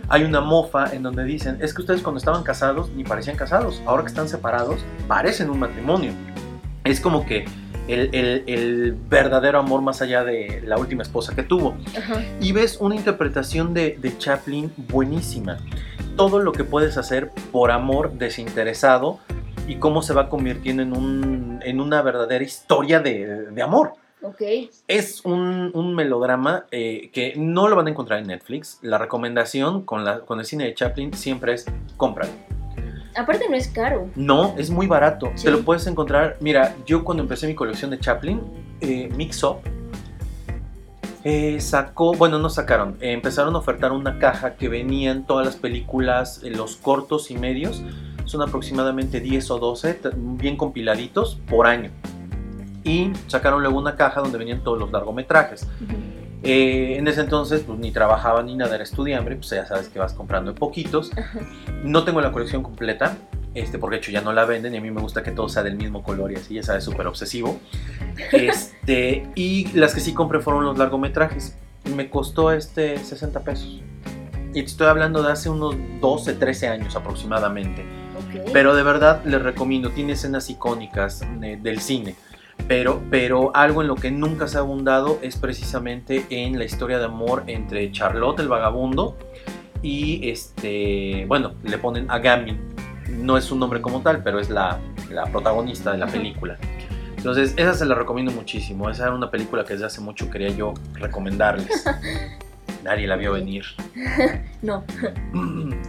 [0.09, 3.81] hay una mofa en donde dicen, es que ustedes cuando estaban casados ni parecían casados,
[3.87, 6.11] ahora que están separados parecen un matrimonio.
[6.83, 7.45] Es como que
[7.87, 11.75] el, el- el verdadero amor más allá de la última esposa que tuvo.
[11.97, 12.21] Ajá.
[12.39, 15.57] Y ves una interpretación de, de Chaplin buenísima.
[16.15, 19.17] Todo lo que puedes hacer por amor desinteresado
[19.69, 23.93] y cómo se va convirtiendo en, un, en una verdadera historia de, de amor.
[24.21, 24.41] Ok.
[24.87, 28.79] Es un, un melodrama eh, que no lo van a encontrar en Netflix.
[28.81, 32.31] La recomendación con, la, con el cine de Chaplin siempre es cómpralo.
[33.15, 34.09] Aparte no es caro.
[34.15, 35.31] No, es muy barato.
[35.35, 35.45] Sí.
[35.45, 36.37] Te lo puedes encontrar.
[36.41, 38.41] Mira, yo cuando empecé mi colección de Chaplin,
[38.81, 39.57] eh, Mix Up
[41.23, 45.57] eh, sacó, bueno, no sacaron, eh, empezaron a ofertar una caja que venían todas las
[45.57, 47.83] películas, los cortos y medios.
[48.29, 51.89] Son aproximadamente 10 o 12, t- bien compiladitos por año.
[52.83, 55.67] Y sacaron luego una caja donde venían todos los largometrajes.
[56.43, 59.97] Eh, en ese entonces, pues ni trabajaba ni nada, era estudiante, pues ya sabes que
[59.99, 61.11] vas comprando en poquitos.
[61.17, 61.39] Ajá.
[61.83, 63.17] No tengo la colección completa,
[63.55, 65.49] este, porque de hecho ya no la venden y a mí me gusta que todo
[65.49, 67.59] sea del mismo color y así, ya sabes, súper obsesivo.
[68.31, 71.57] Este, y las que sí compré fueron los largometrajes.
[71.95, 73.81] Me costó este 60 pesos.
[74.53, 77.85] Y te estoy hablando de hace unos 12, 13 años aproximadamente.
[78.53, 82.15] Pero de verdad les recomiendo, tiene escenas icónicas eh, del cine.
[82.67, 86.99] Pero, pero algo en lo que nunca se ha abundado es precisamente en la historia
[86.99, 89.17] de amor entre Charlotte el vagabundo
[89.81, 92.59] y este, bueno, le ponen a Gambin.
[93.17, 96.13] No es un nombre como tal, pero es la, la protagonista de la Ajá.
[96.13, 96.57] película.
[97.17, 98.89] Entonces, esa se la recomiendo muchísimo.
[98.89, 101.83] Esa era una película que desde hace mucho quería yo recomendarles.
[102.83, 103.63] Nadie la vio venir.
[104.61, 104.83] No.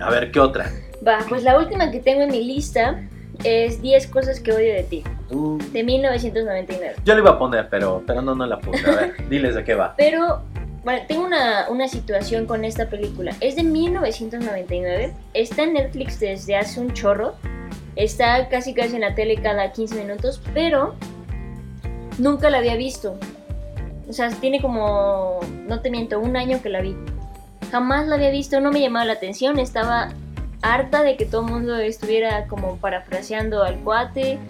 [0.01, 0.71] A ver, ¿qué otra?
[1.07, 3.03] Va, pues la última que tengo en mi lista
[3.43, 6.97] es 10 cosas que odio de ti, Uh, de 1999.
[7.05, 8.89] yo le iba a poner, pero, pero no, no la puse.
[8.89, 9.95] A ver, diles de qué va.
[9.97, 10.43] Pero,
[10.85, 13.33] bueno, tengo una, una situación con esta película.
[13.41, 17.35] Es de 1999, está en Netflix desde hace un chorro,
[17.97, 20.95] está casi casi en la tele cada 15 minutos, pero
[22.19, 23.19] nunca la había visto.
[24.11, 26.97] O sea, tiene como, no te miento, un año que la vi.
[27.71, 30.09] Jamás la había visto, no me llamaba la atención, estaba
[30.63, 34.41] harta de que todo el mundo estuviera como parafraseando al cuate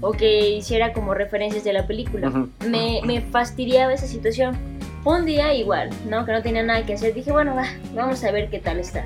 [0.00, 2.30] o que hiciera como referencias de la película
[2.64, 4.56] me, me fastidiaba esa situación.
[5.04, 6.24] Un día igual, ¿no?
[6.24, 7.12] Que no tenía nada que hacer.
[7.12, 7.64] Dije, bueno, va,
[7.96, 9.04] vamos a ver qué tal está.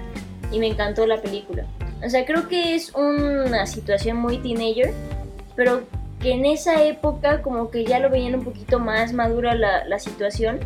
[0.50, 1.64] Y me encantó la película.
[2.04, 4.92] O sea, creo que es una situación muy teenager,
[5.56, 5.84] pero
[6.22, 9.98] que en esa época como que ya lo veían un poquito más madura la, la
[9.98, 10.60] situación.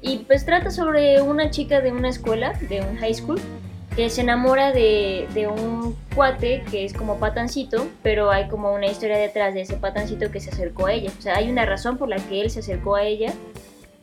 [0.00, 3.40] Y pues trata sobre una chica de una escuela, de un high school,
[3.94, 8.86] que se enamora de, de un cuate que es como patancito, pero hay como una
[8.86, 11.12] historia detrás de ese patancito que se acercó a ella.
[11.16, 13.32] O sea, hay una razón por la que él se acercó a ella.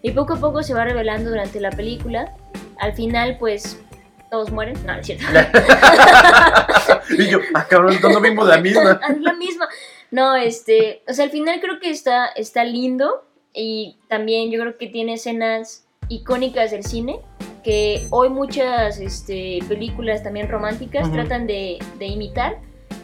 [0.02, 2.34] Y poco a poco se va revelando durante la película.
[2.80, 3.82] Al final, pues,
[4.30, 4.76] todos mueren.
[4.86, 5.26] No, no es cierto.
[7.18, 9.02] y yo, ah, cabrón, no vimos la misma.
[9.10, 9.68] Es la misma.
[10.12, 14.78] No, este, o sea, al final creo que está, está lindo y también yo creo
[14.78, 17.20] que tiene escenas icónicas del cine
[17.64, 22.58] que hoy muchas este, películas también románticas tratan de, de imitar,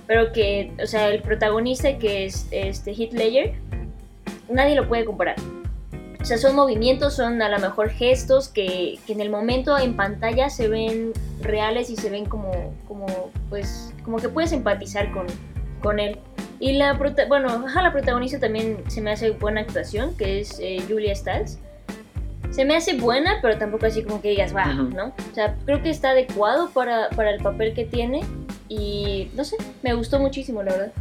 [0.08, 3.54] pero que, o sea, el protagonista que es este Heath Ledger,
[4.50, 5.36] nadie lo puede comparar.
[6.22, 9.96] O sea, son movimientos, son a lo mejor gestos que, que en el momento en
[9.96, 13.06] pantalla se ven reales y se ven como, como
[13.50, 15.28] pues, como que puedes empatizar con,
[15.84, 16.18] con él.
[16.60, 20.58] Y la, prota- bueno, ajá, la protagonista también se me hace buena actuación, que es
[20.60, 21.60] eh, Julia Stiles.
[22.52, 24.84] Se me hace buena, pero tampoco así como que digas, va, Ujú.
[24.96, 25.08] ¿no?
[25.08, 28.22] O sea, creo que está adecuado para, para el papel que tiene
[28.70, 30.92] y no sé, me gustó muchísimo, la verdad.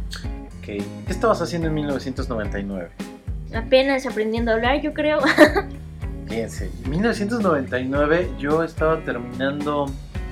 [0.59, 2.89] Ok, ¿Qué estabas haciendo en 1999?
[3.53, 5.19] Apenas aprendiendo a hablar, yo creo.
[6.27, 9.85] Fíjense, en 1999 yo estaba terminando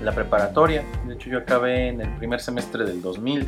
[0.03, 0.83] la preparatoria.
[1.07, 3.47] De hecho, yo acabé en el primer semestre del 2000.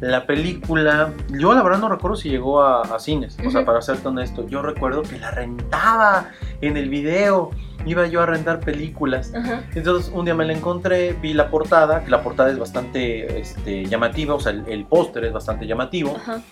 [0.00, 3.36] La película, yo la verdad no recuerdo si llegó a, a cines.
[3.44, 7.50] O sea, para serte honesto, yo recuerdo que la rentaba en el video.
[7.84, 9.32] Iba yo a rentar películas.
[9.34, 9.62] Ajá.
[9.74, 13.86] Entonces un día me la encontré, vi la portada, que la portada es bastante este,
[13.86, 16.16] llamativa, o sea, el, el póster es bastante llamativo.
[16.16, 16.42] Ajá.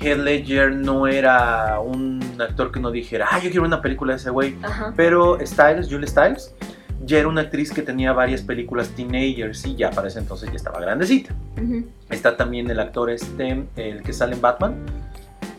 [0.00, 4.18] Heath Ledger no era un actor que uno dijera, ah, yo quiero una película de
[4.18, 4.56] ese güey.
[4.96, 6.54] Pero Styles, Julie Styles,
[7.04, 10.56] ya era una actriz que tenía varias películas teenagers y ya para ese entonces ya
[10.56, 11.34] estaba grandecita.
[12.10, 14.74] Está también el actor este, el que sale en Batman.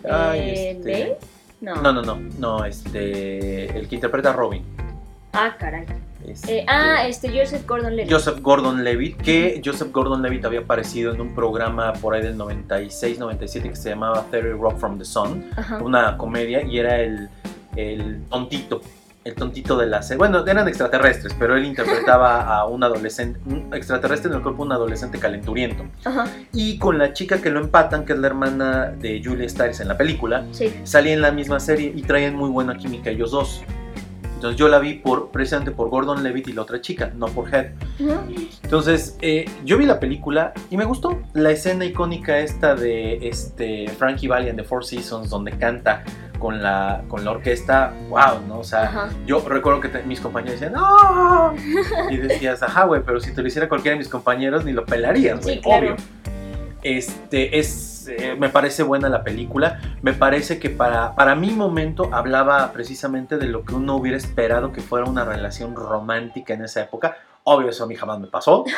[0.10, 1.18] Ay, Eh, este-.
[1.62, 1.76] No.
[1.82, 4.64] No, no, no, no, este, el que interpreta a Robin.
[5.34, 5.86] Ah, caray.
[6.28, 8.12] Este, Eh, ah, este Joseph Gordon-Levitt.
[8.12, 13.76] Joseph Gordon-Levitt, que Joseph Gordon-Levitt había aparecido en un programa por ahí del 96-97 que
[13.76, 15.78] se llamaba Theory Rock from the Sun, Ajá.
[15.84, 17.30] una comedia, y era el,
[17.76, 18.82] el tontito,
[19.26, 20.20] el tontito de la serie.
[20.20, 24.68] Bueno, eran extraterrestres, pero él interpretaba a un adolescente, un extraterrestre en el cuerpo de
[24.68, 25.84] un adolescente calenturiento.
[26.06, 26.26] Ajá.
[26.54, 29.88] Y con la chica que lo empatan, que es la hermana de Julia Stiles en
[29.88, 30.72] la película, Sí.
[30.84, 33.64] salía en la misma serie y traían muy buena química ellos dos.
[34.46, 37.52] Entonces yo la vi por, precisamente por Gordon Levitt y la otra chica, no por
[37.54, 37.72] Head.
[38.64, 41.20] Entonces, eh, yo vi la película y me gustó.
[41.34, 46.04] La escena icónica esta de este, Frankie Valli en The Four Seasons, donde canta
[46.38, 48.60] con la, con la orquesta, wow, ¿no?
[48.60, 49.10] O sea, Ajá.
[49.26, 51.56] yo recuerdo que te- mis compañeros decían, ¡No!
[52.12, 54.86] Y decías, ajá, güey, pero si te lo hiciera cualquiera de mis compañeros, ni lo
[54.86, 55.80] pelarías, güey, Sí, claro.
[55.94, 55.96] obvio.
[56.84, 59.80] Este, es, eh, me parece buena la película.
[60.02, 64.72] Me parece que para, para mi momento hablaba precisamente de lo que uno hubiera esperado
[64.72, 67.18] que fuera una relación romántica en esa época.
[67.44, 68.66] Obvio, eso a mí jamás me pasó.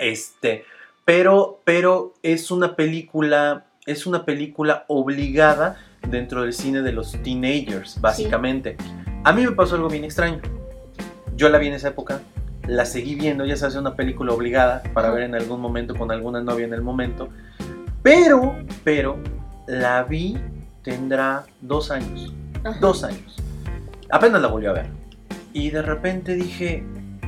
[0.00, 0.64] Este,
[1.04, 5.76] pero, pero es una película, es una película obligada
[6.08, 8.78] dentro del cine de los teenagers, básicamente.
[9.24, 10.40] A mí me pasó algo bien extraño.
[11.36, 12.20] Yo la vi en esa época,
[12.66, 16.40] la seguí viendo, ya sabes, una película obligada para ver en algún momento con alguna
[16.40, 17.28] novia en el momento.
[18.02, 19.18] Pero, pero,
[19.66, 20.38] la vi,
[20.82, 22.32] tendrá dos años.
[22.64, 22.78] Ajá.
[22.80, 23.36] Dos años.
[24.10, 24.86] Apenas la volví a ver.
[25.52, 26.82] Y de repente dije,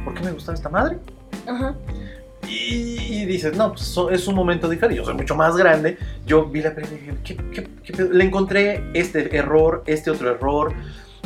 [0.05, 0.99] ¿por qué me gustaba esta madre?
[1.47, 1.75] Ajá.
[2.49, 4.97] Y, y dices, no, pues so- es un momento diferente.
[4.97, 5.97] Yo soy mucho más grande.
[6.27, 8.03] Yo vi la película y dije, ¿qué, qué-?
[8.05, 10.73] Le encontré este error, este otro error.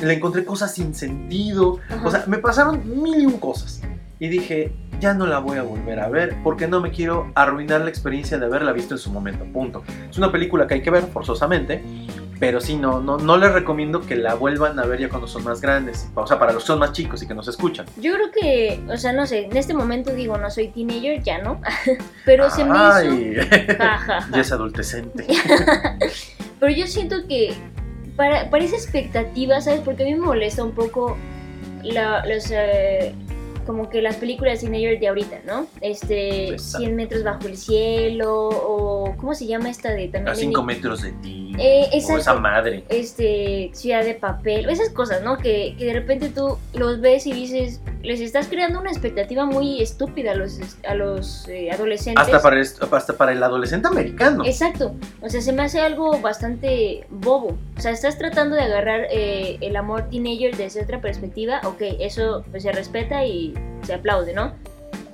[0.02, 1.78] Le encontré cosas sin sentido.
[1.88, 2.06] Ajá.
[2.06, 3.80] O sea, me pasaron mil y un cosas.
[4.18, 7.83] Y dije, ya no la voy a volver a ver porque no me quiero arruinar
[7.83, 9.44] la experiencia de haberla visto en su momento.
[9.44, 9.83] Punto.
[10.09, 11.83] Es una película que hay que ver forzosamente.
[12.38, 15.42] Pero sí, no, no, no les recomiendo que la vuelvan a ver ya cuando son
[15.44, 16.11] más grandes.
[16.14, 17.87] O sea, para los que son más chicos y que nos escuchan.
[17.98, 21.38] Yo creo que, o sea, no sé, en este momento digo, no soy teenager, ya
[21.38, 21.61] no.
[22.26, 23.48] Pero se me hizo.
[24.33, 25.26] Ya es adolescente.
[26.61, 27.55] Pero yo siento que
[28.16, 29.81] para, para esa expectativa, ¿sabes?
[29.81, 31.16] Porque a mí me molesta un poco
[31.83, 33.14] la, los, eh,
[33.66, 35.66] como que las películas teenager de ahorita, ¿no?
[35.81, 36.79] Este, Exacto.
[36.79, 40.29] 100 metros bajo el cielo, o ¿cómo se llama esta de también?
[40.29, 41.45] A de 5 Ni- metros de ti.
[41.59, 42.85] Eh, o esa madre.
[42.88, 45.38] Este, Ciudad de Papel, esas cosas, ¿no?
[45.38, 49.83] Que, que de repente tú los ves y dices, les estás creando una expectativa muy
[49.83, 52.23] estúpida a los, a los eh, adolescentes.
[52.23, 54.45] Hasta para, el, hasta para el adolescente americano.
[54.45, 57.59] Exacto, o sea, se me hace algo bastante bobo.
[57.76, 62.45] O sea, estás tratando de agarrar eh, el amor teenager desde otra perspectiva, ok, eso
[62.51, 64.53] pues, se respeta y se aplaude, ¿no?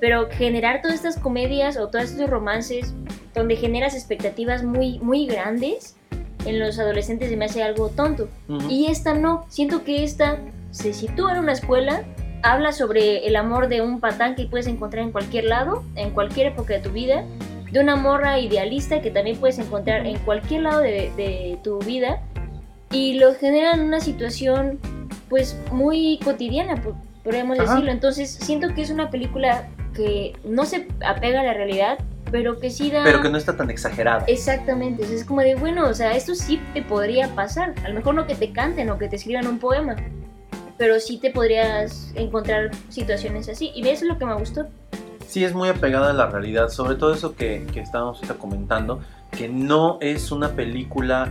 [0.00, 2.92] Pero generar todas estas comedias o todos estos romances
[3.34, 5.96] donde generas expectativas muy, muy grandes
[6.44, 8.28] en los adolescentes se me hace algo tonto.
[8.48, 8.70] Ujú.
[8.70, 10.38] Y esta no, siento que esta
[10.70, 12.04] se sitúa en una escuela,
[12.42, 16.48] habla sobre el amor de un patán que puedes encontrar en cualquier lado, en cualquier
[16.48, 17.24] época de tu vida,
[17.70, 22.20] de una morra idealista que también puedes encontrar en cualquier lado de, de tu vida,
[22.90, 24.78] y lo genera en una situación
[25.28, 26.82] pues muy cotidiana,
[27.24, 27.70] podríamos Ajá.
[27.70, 27.90] decirlo.
[27.90, 31.98] Entonces, siento que es una película que no se apega a la realidad,
[32.32, 33.04] pero que sí da...
[33.04, 34.24] Pero que no está tan exagerada.
[34.26, 37.74] Exactamente, es como de, bueno, o sea, esto sí te podría pasar.
[37.84, 39.94] A lo mejor no que te canten o que te escriban un poema,
[40.78, 43.70] pero sí te podrías encontrar situaciones así.
[43.74, 44.66] Y eso es lo que me gustó.
[45.28, 49.48] Sí, es muy apegada a la realidad, sobre todo eso que, que estábamos comentando, que
[49.48, 51.30] no es una película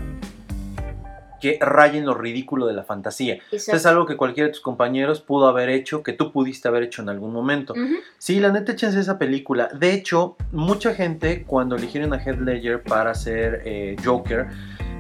[1.42, 3.40] que raya en lo ridículo de la fantasía.
[3.52, 6.84] Esto es algo que cualquiera de tus compañeros pudo haber hecho, que tú pudiste haber
[6.84, 7.74] hecho en algún momento.
[7.74, 9.70] Ujú, Sí, la neta, échense esa película.
[9.74, 14.48] De hecho, mucha gente cuando eligieron a Heath Ledger para ser eh, Joker,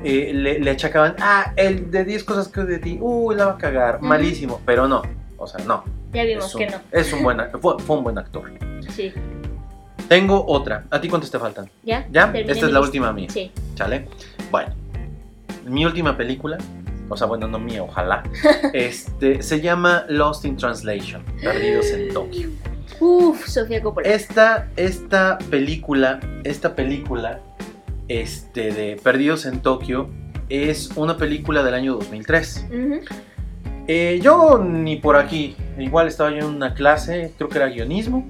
[0.03, 3.51] eh, le, le achacaban, ah, el de 10 cosas que de ti, uy, la va
[3.53, 4.59] a cagar, malísimo.
[4.65, 5.03] Pero no,
[5.37, 5.83] o sea, no.
[6.11, 6.77] Ya vimos Es un, que no.
[6.91, 8.51] es un buen, fue, fue un buen actor.
[8.89, 9.13] Sí.
[10.09, 10.83] Tengo otra.
[10.89, 11.69] ¿A ti cuántos te faltan?
[11.83, 12.05] ¿Ya?
[12.11, 12.25] ¿Ya?
[12.33, 12.79] Esta es la lista.
[12.81, 13.29] última mía.
[13.29, 13.51] Sí.
[13.75, 14.07] ¿Chale?
[14.51, 14.73] Bueno,
[15.65, 16.57] mi última película,
[17.09, 18.23] o sea, bueno, no mía, ojalá,
[18.73, 22.49] este, se llama Lost in Translation, Perdidos en Tokio.
[22.99, 24.07] Uf, Sofía Coppola.
[24.07, 27.39] Esta, esta película, esta película,
[28.07, 30.09] este, de Perdidos en Tokio,
[30.49, 32.67] es una película del año 2003.
[32.69, 32.99] Ujú.
[33.87, 38.27] Eh, yo ni por aquí, igual estaba yo en una clase, creo que era guionismo,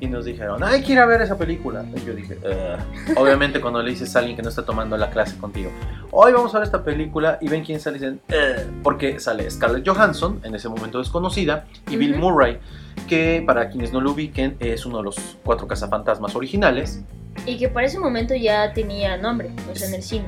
[0.00, 1.84] y nos dijeron, hay que ir a ver esa película.
[1.94, 3.16] Y yo dije, "Ugh".
[3.16, 5.70] obviamente cuando le dices a alguien que no está tomando la clase contigo,
[6.10, 9.86] hoy vamos a ver esta película, y ven quién sale dicen, "Ugh", porque sale Scarlett
[9.88, 12.16] Johansson, en ese momento desconocida, y Bill.
[12.16, 12.58] Murray,
[13.06, 17.02] que para quienes no lo ubiquen es uno de los cuatro cazafantasmas originales.
[17.44, 20.24] Y que para ese momento ya tenía nombre, o sea, en el cine.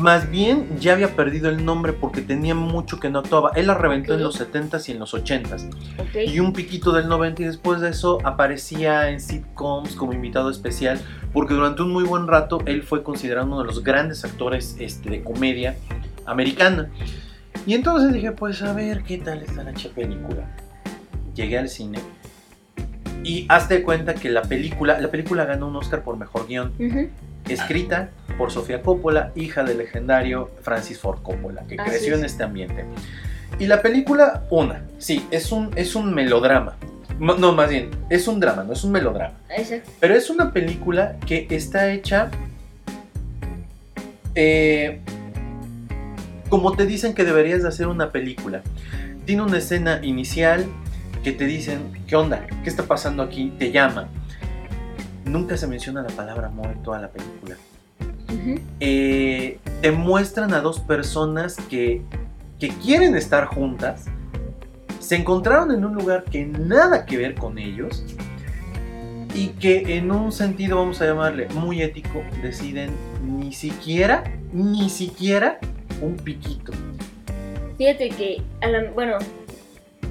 [0.00, 3.50] Más bien ya había perdido el nombre porque tenía mucho que no actuaba.
[3.56, 4.18] Él la reventó Ok.
[4.18, 5.68] en los 70s y en los 80s.
[5.98, 6.28] ¿Ok?
[6.32, 11.00] y un piquito del 90 y después de eso aparecía en sitcoms como invitado especial
[11.32, 15.10] porque durante un muy buen rato él fue considerado uno de los grandes actores este,
[15.10, 15.76] de comedia
[16.26, 16.88] americana.
[17.66, 20.56] Y entonces dije, pues a ver qué tal está la película.
[21.34, 21.98] Llegué al cine
[23.24, 26.72] y hazte cuenta que la película, la película ganó un Oscar por mejor guion,
[27.48, 32.32] escrita por Sofía Coppola, hija del legendario Francis Ford Coppola, que Así creció en es.
[32.32, 32.84] este ambiente.
[33.58, 36.76] Y la película, una, sí, es un, es un melodrama.
[37.18, 39.34] No, más bien, es un drama, no es un melodrama.
[39.56, 39.90] Exacto.
[40.00, 42.30] Pero es una película que está hecha
[44.34, 45.00] eh,
[46.48, 48.62] como te dicen que deberías de hacer una película.
[49.24, 50.66] Tiene una escena inicial
[51.22, 52.46] que te dicen, ¿qué onda?
[52.62, 53.52] ¿Qué está pasando aquí?
[53.58, 54.08] Te llama.
[55.24, 57.56] Nunca se menciona la palabra amor en toda la película.
[58.80, 62.02] Eh, te muestran a dos personas que,
[62.58, 64.06] que quieren estar juntas,
[65.00, 68.04] se encontraron en un lugar que nada que ver con ellos
[69.34, 72.90] y que en un sentido, vamos a llamarle muy ético, deciden
[73.24, 75.58] ni siquiera, ni siquiera
[76.00, 76.72] un piquito.
[77.78, 79.18] Fíjate que, a la- bueno,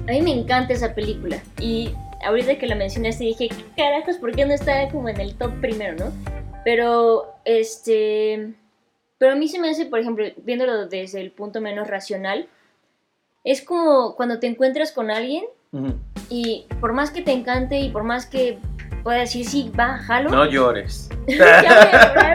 [0.08, 1.42] a mí me encanta esa película.
[1.60, 1.92] Y
[2.24, 4.16] ahorita que la mencionaste dije, ¿qué carajos?
[4.16, 6.12] ¿Por qué no está como en el top primero, no?
[6.64, 8.54] Pero, este...
[9.18, 12.48] Pero a mí se me hace, por ejemplo, viéndolo desde el punto menos racional,
[13.44, 15.44] es como cuando te encuentras con alguien
[16.28, 18.58] y por más que te encante y por más que
[19.04, 20.30] pueda decir, sí, va, jalo.
[20.30, 21.08] No llores.
[21.28, 22.34] Ya.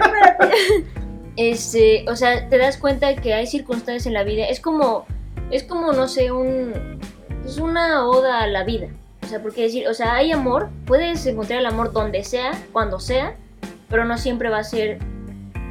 [1.36, 4.46] Este, o sea, te das cuenta que hay circunstancias en la vida.
[4.46, 5.06] Es como,
[5.52, 7.00] es como, no sé, un,
[7.48, 8.90] es una oda a la vida.
[9.24, 13.00] O sea, porque decir, o sea, hay amor, puedes encontrar el amor donde sea, cuando
[13.00, 13.36] sea,
[13.90, 15.00] pero no siempre va a ser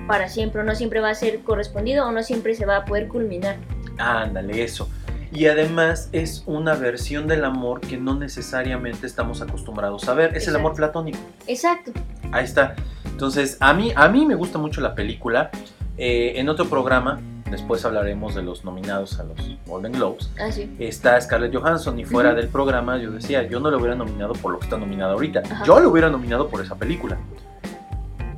[0.08, 3.08] para siempre, no siempre va a ser correspondido, o no siempre se va a poder
[3.08, 3.56] culminar.
[3.98, 4.88] Ándale, eso.
[5.32, 10.34] Y además es una versión del amor que no necesariamente estamos acostumbrados a ver.
[10.34, 11.18] Es el amor platónico.
[11.46, 11.92] Exacto.
[12.32, 12.74] Ahí está.
[13.04, 15.50] Entonces, a mí, a mí me gusta mucho la película.
[15.98, 17.20] Eh, en otro programa,
[17.50, 19.36] después hablaremos de los nominados a los
[19.66, 20.30] Golden Globes.
[20.40, 20.74] Así.
[20.78, 22.38] Está Scarlett Johansson y fuera Ujú.
[22.38, 25.42] del programa yo decía, yo no lo hubiera nominado por lo que está nominado ahorita.
[25.50, 25.64] Ajá.
[25.64, 27.16] Yo lo hubiera nominado por esa película.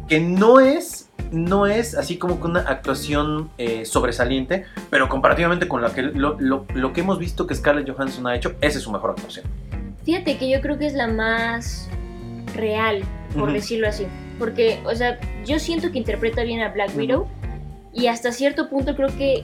[0.09, 5.93] Que no es, no es así como una actuación eh, sobresaliente, pero comparativamente con la
[5.93, 8.91] que, lo, lo- lo que hemos visto que Scarlett Johansson ha hecho, esa es su
[8.91, 9.45] mejor actuación.
[10.05, 11.91] Fíjate que yo creo que es la más
[12.55, 13.03] real,
[13.35, 13.53] por Ujú.
[13.53, 14.07] decirlo así.
[14.39, 16.97] Porque, o sea, yo siento que interpreta bien a Black.
[16.97, 17.29] Widow.
[17.99, 19.43] Y hasta cierto punto creo que,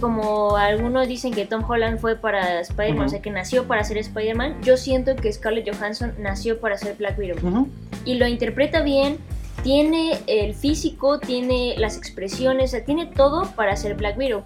[0.00, 3.96] como algunos dicen que Tom Holland fue para Spider-Man, o sea, que nació para ser
[3.96, 7.68] Spider-Man, yo siento que Scarlett Johansson nació para ser Black Widow.
[8.04, 9.18] Y lo interpreta bien,
[9.62, 14.42] tiene el físico, tiene las expresiones, o sea, tiene todo para ser Black Widow.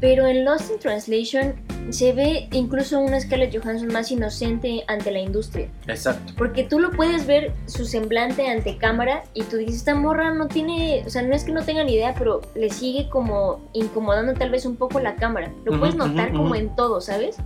[0.00, 1.54] Pero en Lost in Translation
[1.90, 5.68] se ve incluso una Scarlett Johansson más inocente ante la industria.
[5.86, 6.34] Exacto.
[6.36, 10.48] Porque tú lo puedes ver su semblante ante cámara y tú dices, esta morra no
[10.48, 14.34] tiene, o sea, no es que no tenga ni idea, pero le sigue como incomodando
[14.34, 15.52] tal vez un poco la cámara.
[15.64, 17.36] Lo puedes notar como en todo, ¿sabes?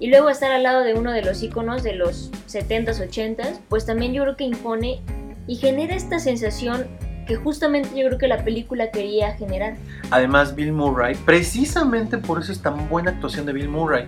[0.00, 3.84] y luego estar al lado de uno de los iconos de los 70s, 80s, pues
[3.84, 5.02] también yo creo que impone
[5.46, 6.86] y genera esta sensación
[7.30, 9.76] que justamente yo creo que la película quería generar.
[10.10, 14.06] Además, Bill Murray, precisamente por eso es tan buena actuación de Bill Murray.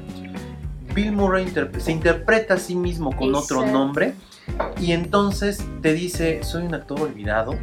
[0.92, 4.14] Bill Murray interp- se interpreta a sí mismo con otro nombre
[4.80, 7.54] y entonces te dice, soy un actor olvidado,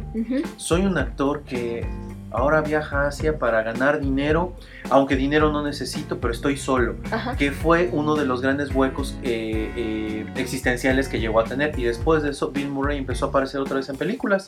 [0.56, 1.86] soy un actor que
[2.32, 4.54] ahora viaja a Asia para ganar dinero,
[4.88, 7.36] aunque dinero no necesito, pero estoy solo, Ajá.
[7.36, 11.78] que fue uno de los grandes huecos eh, eh, existenciales que llegó a tener.
[11.78, 14.46] Y después de eso, Bill Murray empezó a aparecer otra vez en películas.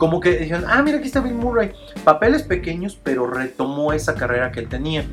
[0.00, 1.72] Como que dijeron, ah, mira, aquí está Bill Murray.
[2.04, 5.04] Papeles pequeños, pero retomó esa carrera que él tenía.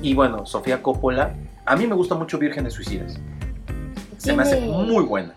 [0.00, 1.34] Y bueno, Sofía Coppola,
[1.66, 3.20] a mí me gusta mucho Vírgenes Suicidas.
[4.18, 5.34] Se me hace muy buena.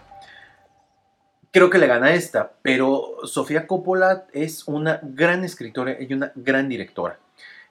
[1.52, 6.70] Creo que le gana esta, pero Sofía Coppola es una gran escritora y una gran
[6.70, 7.18] directora.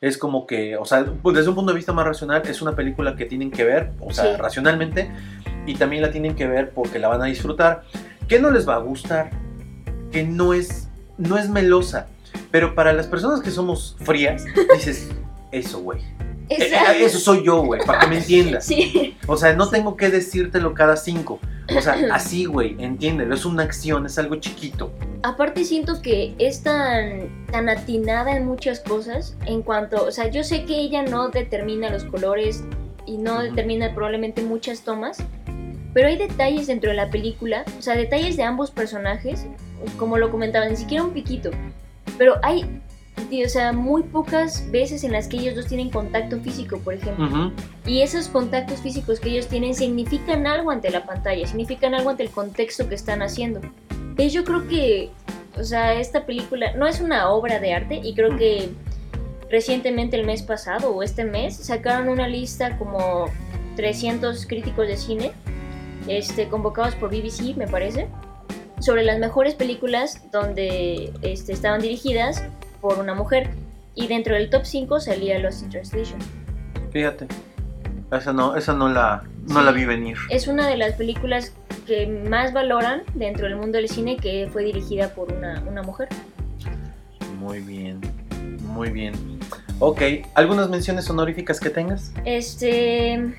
[0.00, 2.74] Es como que, o sea, pues desde un punto de vista más racional, es una
[2.74, 4.36] película que tienen que ver, o sea, Sí.
[4.42, 5.08] racionalmente,
[5.66, 7.84] y también la tienen que ver porque la van a disfrutar.
[8.26, 9.30] ¿Qué no les va a gustar?
[10.10, 10.88] Que no es,
[11.22, 12.08] no es melosa,
[12.50, 14.44] pero para las personas que somos frías,
[14.74, 15.08] dices,
[15.52, 16.00] eso, güey.
[16.48, 17.04] Eh, eh.
[17.04, 18.66] Eso soy yo, güey, para que me entiendas.
[18.66, 21.38] Sí, O sea, no tengo que decírtelo cada cinco.
[21.74, 23.34] O sea, así, güey, entiéndelo.
[23.34, 24.92] Es una acción, es algo chiquito.
[25.22, 30.44] aparte siento que es tan, tan atinada en muchas cosas en cuanto, o sea, yo
[30.44, 32.64] sé que ella no determina los colores
[33.06, 35.18] y no determina probablemente muchas tomas,
[35.94, 39.46] pero hay detalles dentro de la película, o sea, detalles de ambos personajes,
[39.98, 41.50] como lo comentaba, ni siquiera un piquito,
[42.18, 42.80] pero hay,
[43.44, 47.26] o sea, muy pocas veces en las que ellos dos tienen contacto físico, por ejemplo.
[47.26, 47.52] Ujú.
[47.86, 52.22] Y esos contactos físicos que ellos tienen significan algo ante la pantalla, significan algo ante
[52.22, 53.60] el contexto que están haciendo.
[53.90, 55.10] Entonces yo creo que,
[55.58, 58.70] o sea, esta película no es una obra de arte y creo que
[59.50, 63.26] recientemente el mes pasado o este mes sacaron una lista como
[63.76, 65.32] 300 críticos de cine,
[66.08, 68.08] este, convocados por BBC, me parece,
[68.82, 72.44] sobre las mejores películas donde este, estaban dirigidas
[72.80, 73.50] por una mujer.
[73.94, 76.18] Y dentro del top 5 salía Lost in Translation.
[76.90, 77.26] Fíjate.
[78.10, 80.16] Esa no, esa no la, no la vi venir.
[80.28, 81.52] es una de las películas
[81.86, 86.08] que más valoran dentro del mundo del cine que fue dirigida por una, una mujer.
[87.38, 88.00] Muy bien.
[88.60, 89.14] Muy bien.
[89.78, 90.00] Ok,
[90.34, 92.12] ¿algunas menciones honoríficas que tengas?
[92.24, 93.34] Este.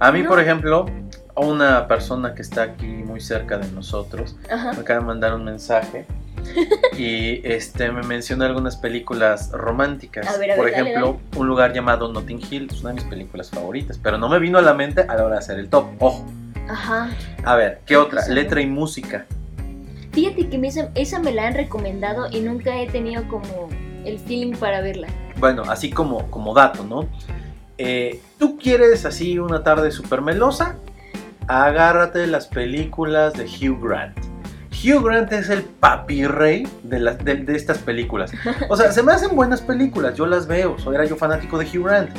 [0.00, 0.28] A mí, No.
[0.30, 0.86] por ejemplo,
[1.34, 4.72] a una persona que está aquí muy cerca de nosotros Ajá.
[4.72, 6.06] me acaba de mandar un mensaje
[6.98, 10.26] y este me menciona algunas películas románticas.
[10.28, 12.96] A ver, a Por ver, dale, ejemplo, un lugar llamado Notting Hill es una de
[12.96, 15.58] mis películas favoritas, pero no me vino a la mente a la hora de hacer
[15.58, 15.86] el top.
[16.00, 16.26] Ojo.
[16.68, 17.10] Ajá.
[17.44, 18.20] A ver, ¿qué otra?
[18.20, 18.34] Esa no.
[18.34, 19.26] Letra y música.
[20.12, 23.68] Fíjate que me- esa, esa me la han recomendado y nunca he tenido como
[24.04, 25.08] el feeling para verla.
[25.38, 27.08] Bueno, así como, como dato, ¿no?
[27.78, 30.76] Eh, ¿Tú quieres así una tarde super melosa?
[31.48, 34.16] Agárrate las películas de Hugh Grant.
[34.84, 38.32] Hugh Grant es el papi rey de, de, de estas películas.
[38.68, 41.66] O sea, se me hacen buenas películas, yo las veo, soy era yo fanático de
[41.66, 42.10] Hugh Grant.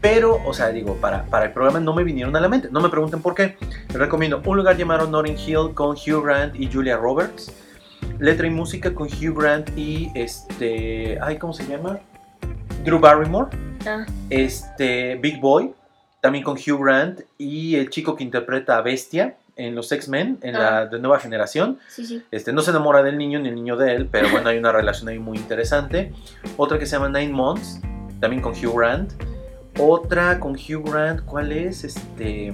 [0.00, 2.68] Pero, o sea, digo, para, para el programa no me vinieron a la mente.
[2.70, 3.56] No me pregunten por qué.
[3.88, 7.52] Les recomiendo Un lugar llamado Notting Hill con Hugh Grant y Julia Roberts.
[8.18, 11.18] Letra y música con Hugh Grant y este.
[11.20, 11.98] Ay, ¿cómo se llama?
[12.84, 13.48] Drew Barrymore.
[13.86, 15.16] Ah, Este.
[15.16, 15.74] Big Boy.
[16.26, 17.20] También con Hugh Grant.
[17.38, 20.86] Y el chico que interpreta a Bestia en los X-Men, en la Ah.
[20.86, 21.78] de nueva generación.
[21.88, 22.22] sí, sí.
[22.30, 24.70] Este, no se enamora del niño ni el niño de él, pero bueno, hay una
[24.72, 26.12] relación ahí muy interesante.
[26.58, 27.80] Otra que se llama Nine Months,
[28.20, 29.12] también con Hugh Grant.
[29.78, 31.84] Otra con Hugh Grant, ¿cuál es?
[31.84, 32.52] Este.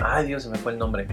[0.00, 1.06] Ay, Dios, se me fue el nombre.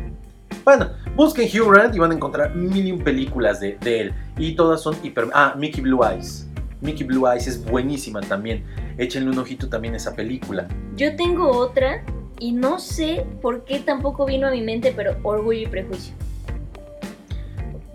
[0.64, 4.14] Bueno, busquen Hugh Grant y van a encontrar mil películas de, de él.
[4.38, 5.28] Y todas son hiper.
[5.34, 6.48] Ah, Mickey Blue Eyes.
[6.82, 8.64] Mickey Blue Eyes es buenísima también.
[8.98, 10.68] Échenle un ojito también a esa película.
[10.96, 12.04] Yo tengo otra
[12.40, 16.14] y no sé por qué tampoco vino a mi mente, pero Orgullo y Prejuicio.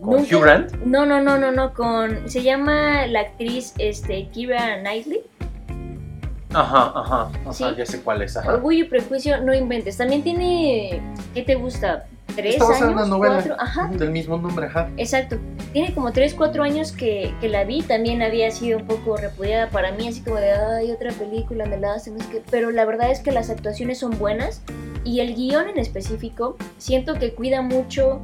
[0.01, 0.73] ¿Con Nunca- Hugh Grant?
[0.85, 2.29] No, no, no, no, no, con...
[2.29, 5.23] Se llama la actriz este, Kira Knightley.
[6.53, 7.65] Ajá, ajá, ajá, Sí.
[7.77, 8.37] ya sé cuál es.
[8.37, 8.55] Ajá.
[8.55, 9.97] Orgullo y Prejuicio, no inventes.
[9.97, 11.03] También tiene...
[11.35, 12.07] ¿Qué te gusta?
[12.35, 12.81] ¿Tres en años?
[12.93, 13.57] una novela ¿Cuatro?
[13.59, 14.91] Ajá, del mismo nombre, ajá.
[14.97, 15.39] exacto.
[15.73, 17.83] Tiene como 3, 4 años que, que la vi.
[17.83, 21.79] También había sido un poco repudiada para mí, así como de, ay, otra película, me
[21.79, 22.17] la hacen.
[22.17, 22.43] es que...
[22.51, 24.63] Pero la verdad es que las actuaciones son buenas.
[25.05, 28.21] Y el guion en específico, siento que cuida mucho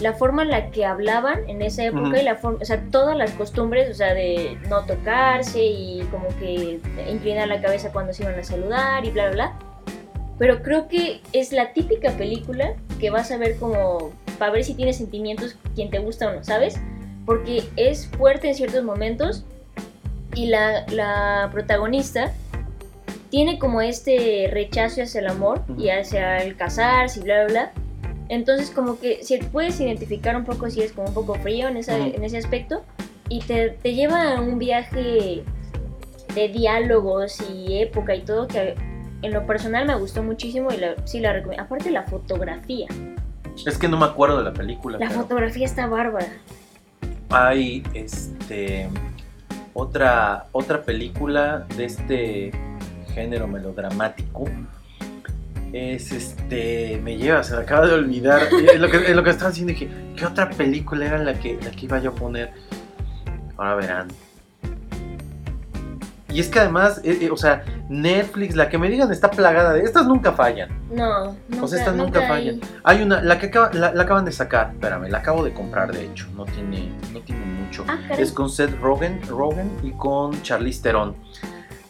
[0.00, 2.16] la forma en la que hablaban en esa época Ujú.
[2.16, 6.28] y la forma, o sea, todas las costumbres, o sea, de no tocarse y como
[6.38, 6.80] que
[7.10, 9.58] inclinar la cabeza cuando se iban a saludar y bla, bla, bla.
[10.38, 14.74] Pero creo que es la típica película que vas a ver como para ver si
[14.74, 16.76] tienes sentimientos quien te gusta o no, ¿sabes?
[17.26, 19.44] Porque es fuerte en ciertos momentos
[20.36, 22.32] y la, la protagonista
[23.28, 27.72] tiene como este rechazo hacia el amor y hacia el casarse y bla, bla, bla.
[28.28, 31.78] Entonces como que si puedes identificar un poco si es como un poco frío en,
[31.78, 32.84] esa, en ese aspecto
[33.28, 35.42] y te, te lleva a un viaje
[36.36, 38.76] de diálogos y época y todo que
[39.22, 41.64] en lo personal me gustó muchísimo y sí la recomiendo.
[41.64, 42.88] Aparte la fotografía.
[43.66, 44.98] Es que no me acuerdo de la película.
[44.98, 46.26] La fotografía está bárbara.
[47.30, 48.88] Hay este
[49.74, 52.50] otra otra película de este
[53.14, 54.44] género melodramático.
[55.72, 57.00] Es este.
[57.02, 58.42] Me lleva, se me acaba de olvidar.
[58.72, 59.72] es lo que, lo que estaba diciendo.
[59.72, 62.52] Dije, ¿qué otra película era la que, la que iba yo a poner?
[63.56, 64.08] Ahora verán.
[66.32, 69.74] Y es que además, eh, eh, o sea, Netflix, la que me digan está plagada
[69.74, 69.82] de.
[69.82, 70.70] Estas nunca fallan.
[70.90, 71.62] No, no.
[71.62, 72.60] O sea, estas nunca, fallan.
[72.84, 73.02] Hay...
[73.02, 76.26] una, la que la, acaban de sacar, espérame, la acabo de comprar de hecho.
[76.34, 77.84] No tiene, no tiene mucho.
[77.86, 81.14] Ah, es con Seth Rogen, Rogen y con Charlize Theron.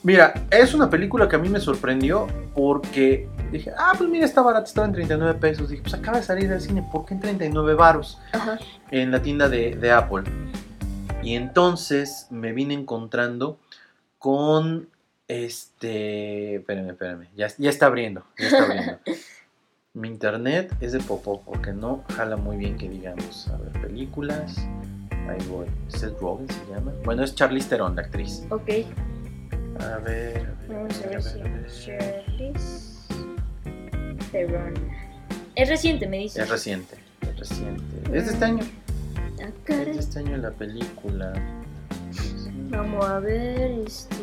[0.02, 2.26] Mira, es una película que a mí me sorprendió
[2.56, 5.68] porque dije, ah, pues mira, está barata, estaba en 39 pesos.
[5.68, 8.18] Dije, pues acaba de salir del cine, ¿por qué en 39 varos?
[8.90, 10.24] En la tienda de, de Apple.
[11.22, 13.58] Y entonces me vine encontrando
[14.22, 14.88] con
[15.26, 16.56] este.
[16.56, 17.28] Espérame, espérame.
[17.36, 18.24] Ya, ya está abriendo.
[18.38, 18.98] Ya está abriendo.
[19.94, 23.48] Mi internet es de popó porque no jala muy bien que digamos.
[23.48, 24.56] A ver, películas.
[25.28, 25.66] Ahí voy.
[25.88, 26.92] Seth Rogen se llama.
[27.04, 28.46] Bueno, es Charlize Theron, la actriz.
[28.50, 28.70] Ok.
[29.80, 31.22] A ver, Vamos a ver,
[31.70, 33.08] si Charlize
[34.30, 34.74] Theron.
[35.56, 36.40] Es reciente, me dice.
[36.40, 38.16] Es reciente, es reciente.
[38.16, 38.64] Es de este año.
[39.42, 41.34] Ah, es de este año la película.
[42.72, 44.16] Vamos a ver, este.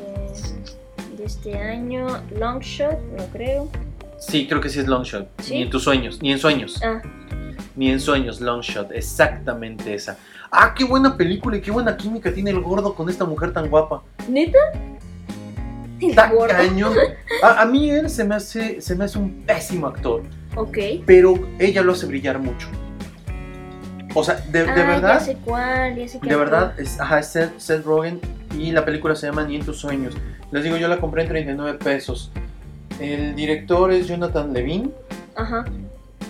[1.18, 2.08] De este año.
[2.38, 3.70] Longshot, no creo.
[4.18, 5.30] Sí, creo que sí es Longshot.
[5.50, 6.82] Ni en tus sueños, ni en sueños.
[6.84, 7.02] Ah.
[7.76, 10.18] Ni en sueños, Longshot, exactamente esa.
[10.52, 13.70] Ah, qué buena película y qué buena química tiene el gordo con esta mujer tan
[13.70, 14.04] guapa.
[14.28, 14.58] ¿Neta?
[16.02, 16.94] Está cañón.
[17.44, 20.24] A, a, mí él se me, hace, se me hace un pésimo actor.
[20.56, 20.78] Ok.
[21.06, 22.68] Pero ella lo hace brillar mucho.
[24.14, 25.20] O sea, de, de verdad.
[25.20, 27.28] Ya sé cuál, ya sé De verdad, es, ajá, es
[27.58, 28.20] Seth, Rogen
[28.58, 30.16] y la película se llama Ni en tus sueños.
[30.52, 32.32] Les digo, yo la compré en 39 pesos.
[33.00, 34.90] El director es Jonathan Levine.
[35.36, 35.66] Ajá.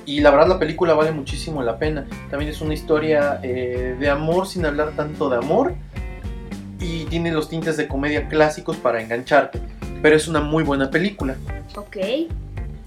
[0.05, 2.05] Y la verdad la película vale muchísimo la pena.
[2.29, 5.75] También es una historia eh, de amor sin hablar tanto de amor.
[6.79, 9.59] Y tiene los tintes de comedia clásicos para engancharte.
[10.01, 11.35] Pero es una muy buena película.
[11.75, 11.97] Ok,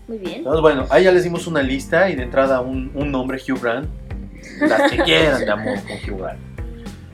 [0.09, 0.39] muy bien.
[0.39, 3.61] Entonces, bueno, ahí ya les dimos una lista y de entrada un, un nombre, Hugh
[3.61, 3.89] Grant
[4.61, 6.21] las que quieran de amor con Hugh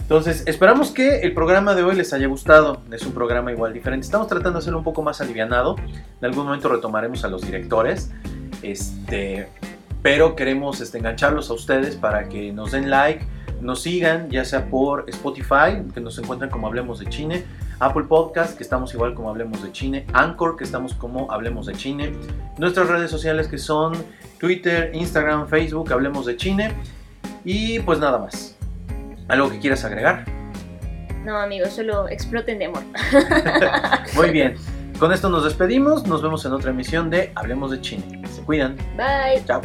[0.09, 2.81] Entonces, esperamos que el programa de hoy les haya gustado.
[2.91, 4.07] Es un programa igual diferente.
[4.07, 5.77] Estamos tratando de hacerlo un poco más alivianado.
[5.79, 8.11] En algún momento retomaremos a los directores.
[8.63, 9.51] Este,
[10.01, 13.27] pero queremos este, engancharlos a ustedes para que nos den like,
[13.61, 17.45] nos sigan, ya sea por Spotify, que nos encuentran como Hablemos de Chine,
[17.79, 21.75] Apple Podcast, que estamos igual como Hablemos de Chine, Anchor, que estamos como Hablemos de
[21.75, 22.15] Chine,
[22.57, 23.93] nuestras redes sociales que son
[24.41, 26.73] Twitter, Instagram, Facebook, Hablemos de Chine.
[27.45, 28.58] Y pues nada más.
[29.29, 30.25] ¿Algo que quieras agregar?
[31.25, 32.83] No, amigos, solo exploten de amor.
[34.15, 34.57] Muy bien.
[34.99, 36.07] Con esto nos despedimos.
[36.07, 38.23] Nos vemos en otra emisión de Hablemos de Chile.
[38.35, 38.77] Se cuidan.
[38.97, 39.45] Bye.
[39.47, 39.61] Chao.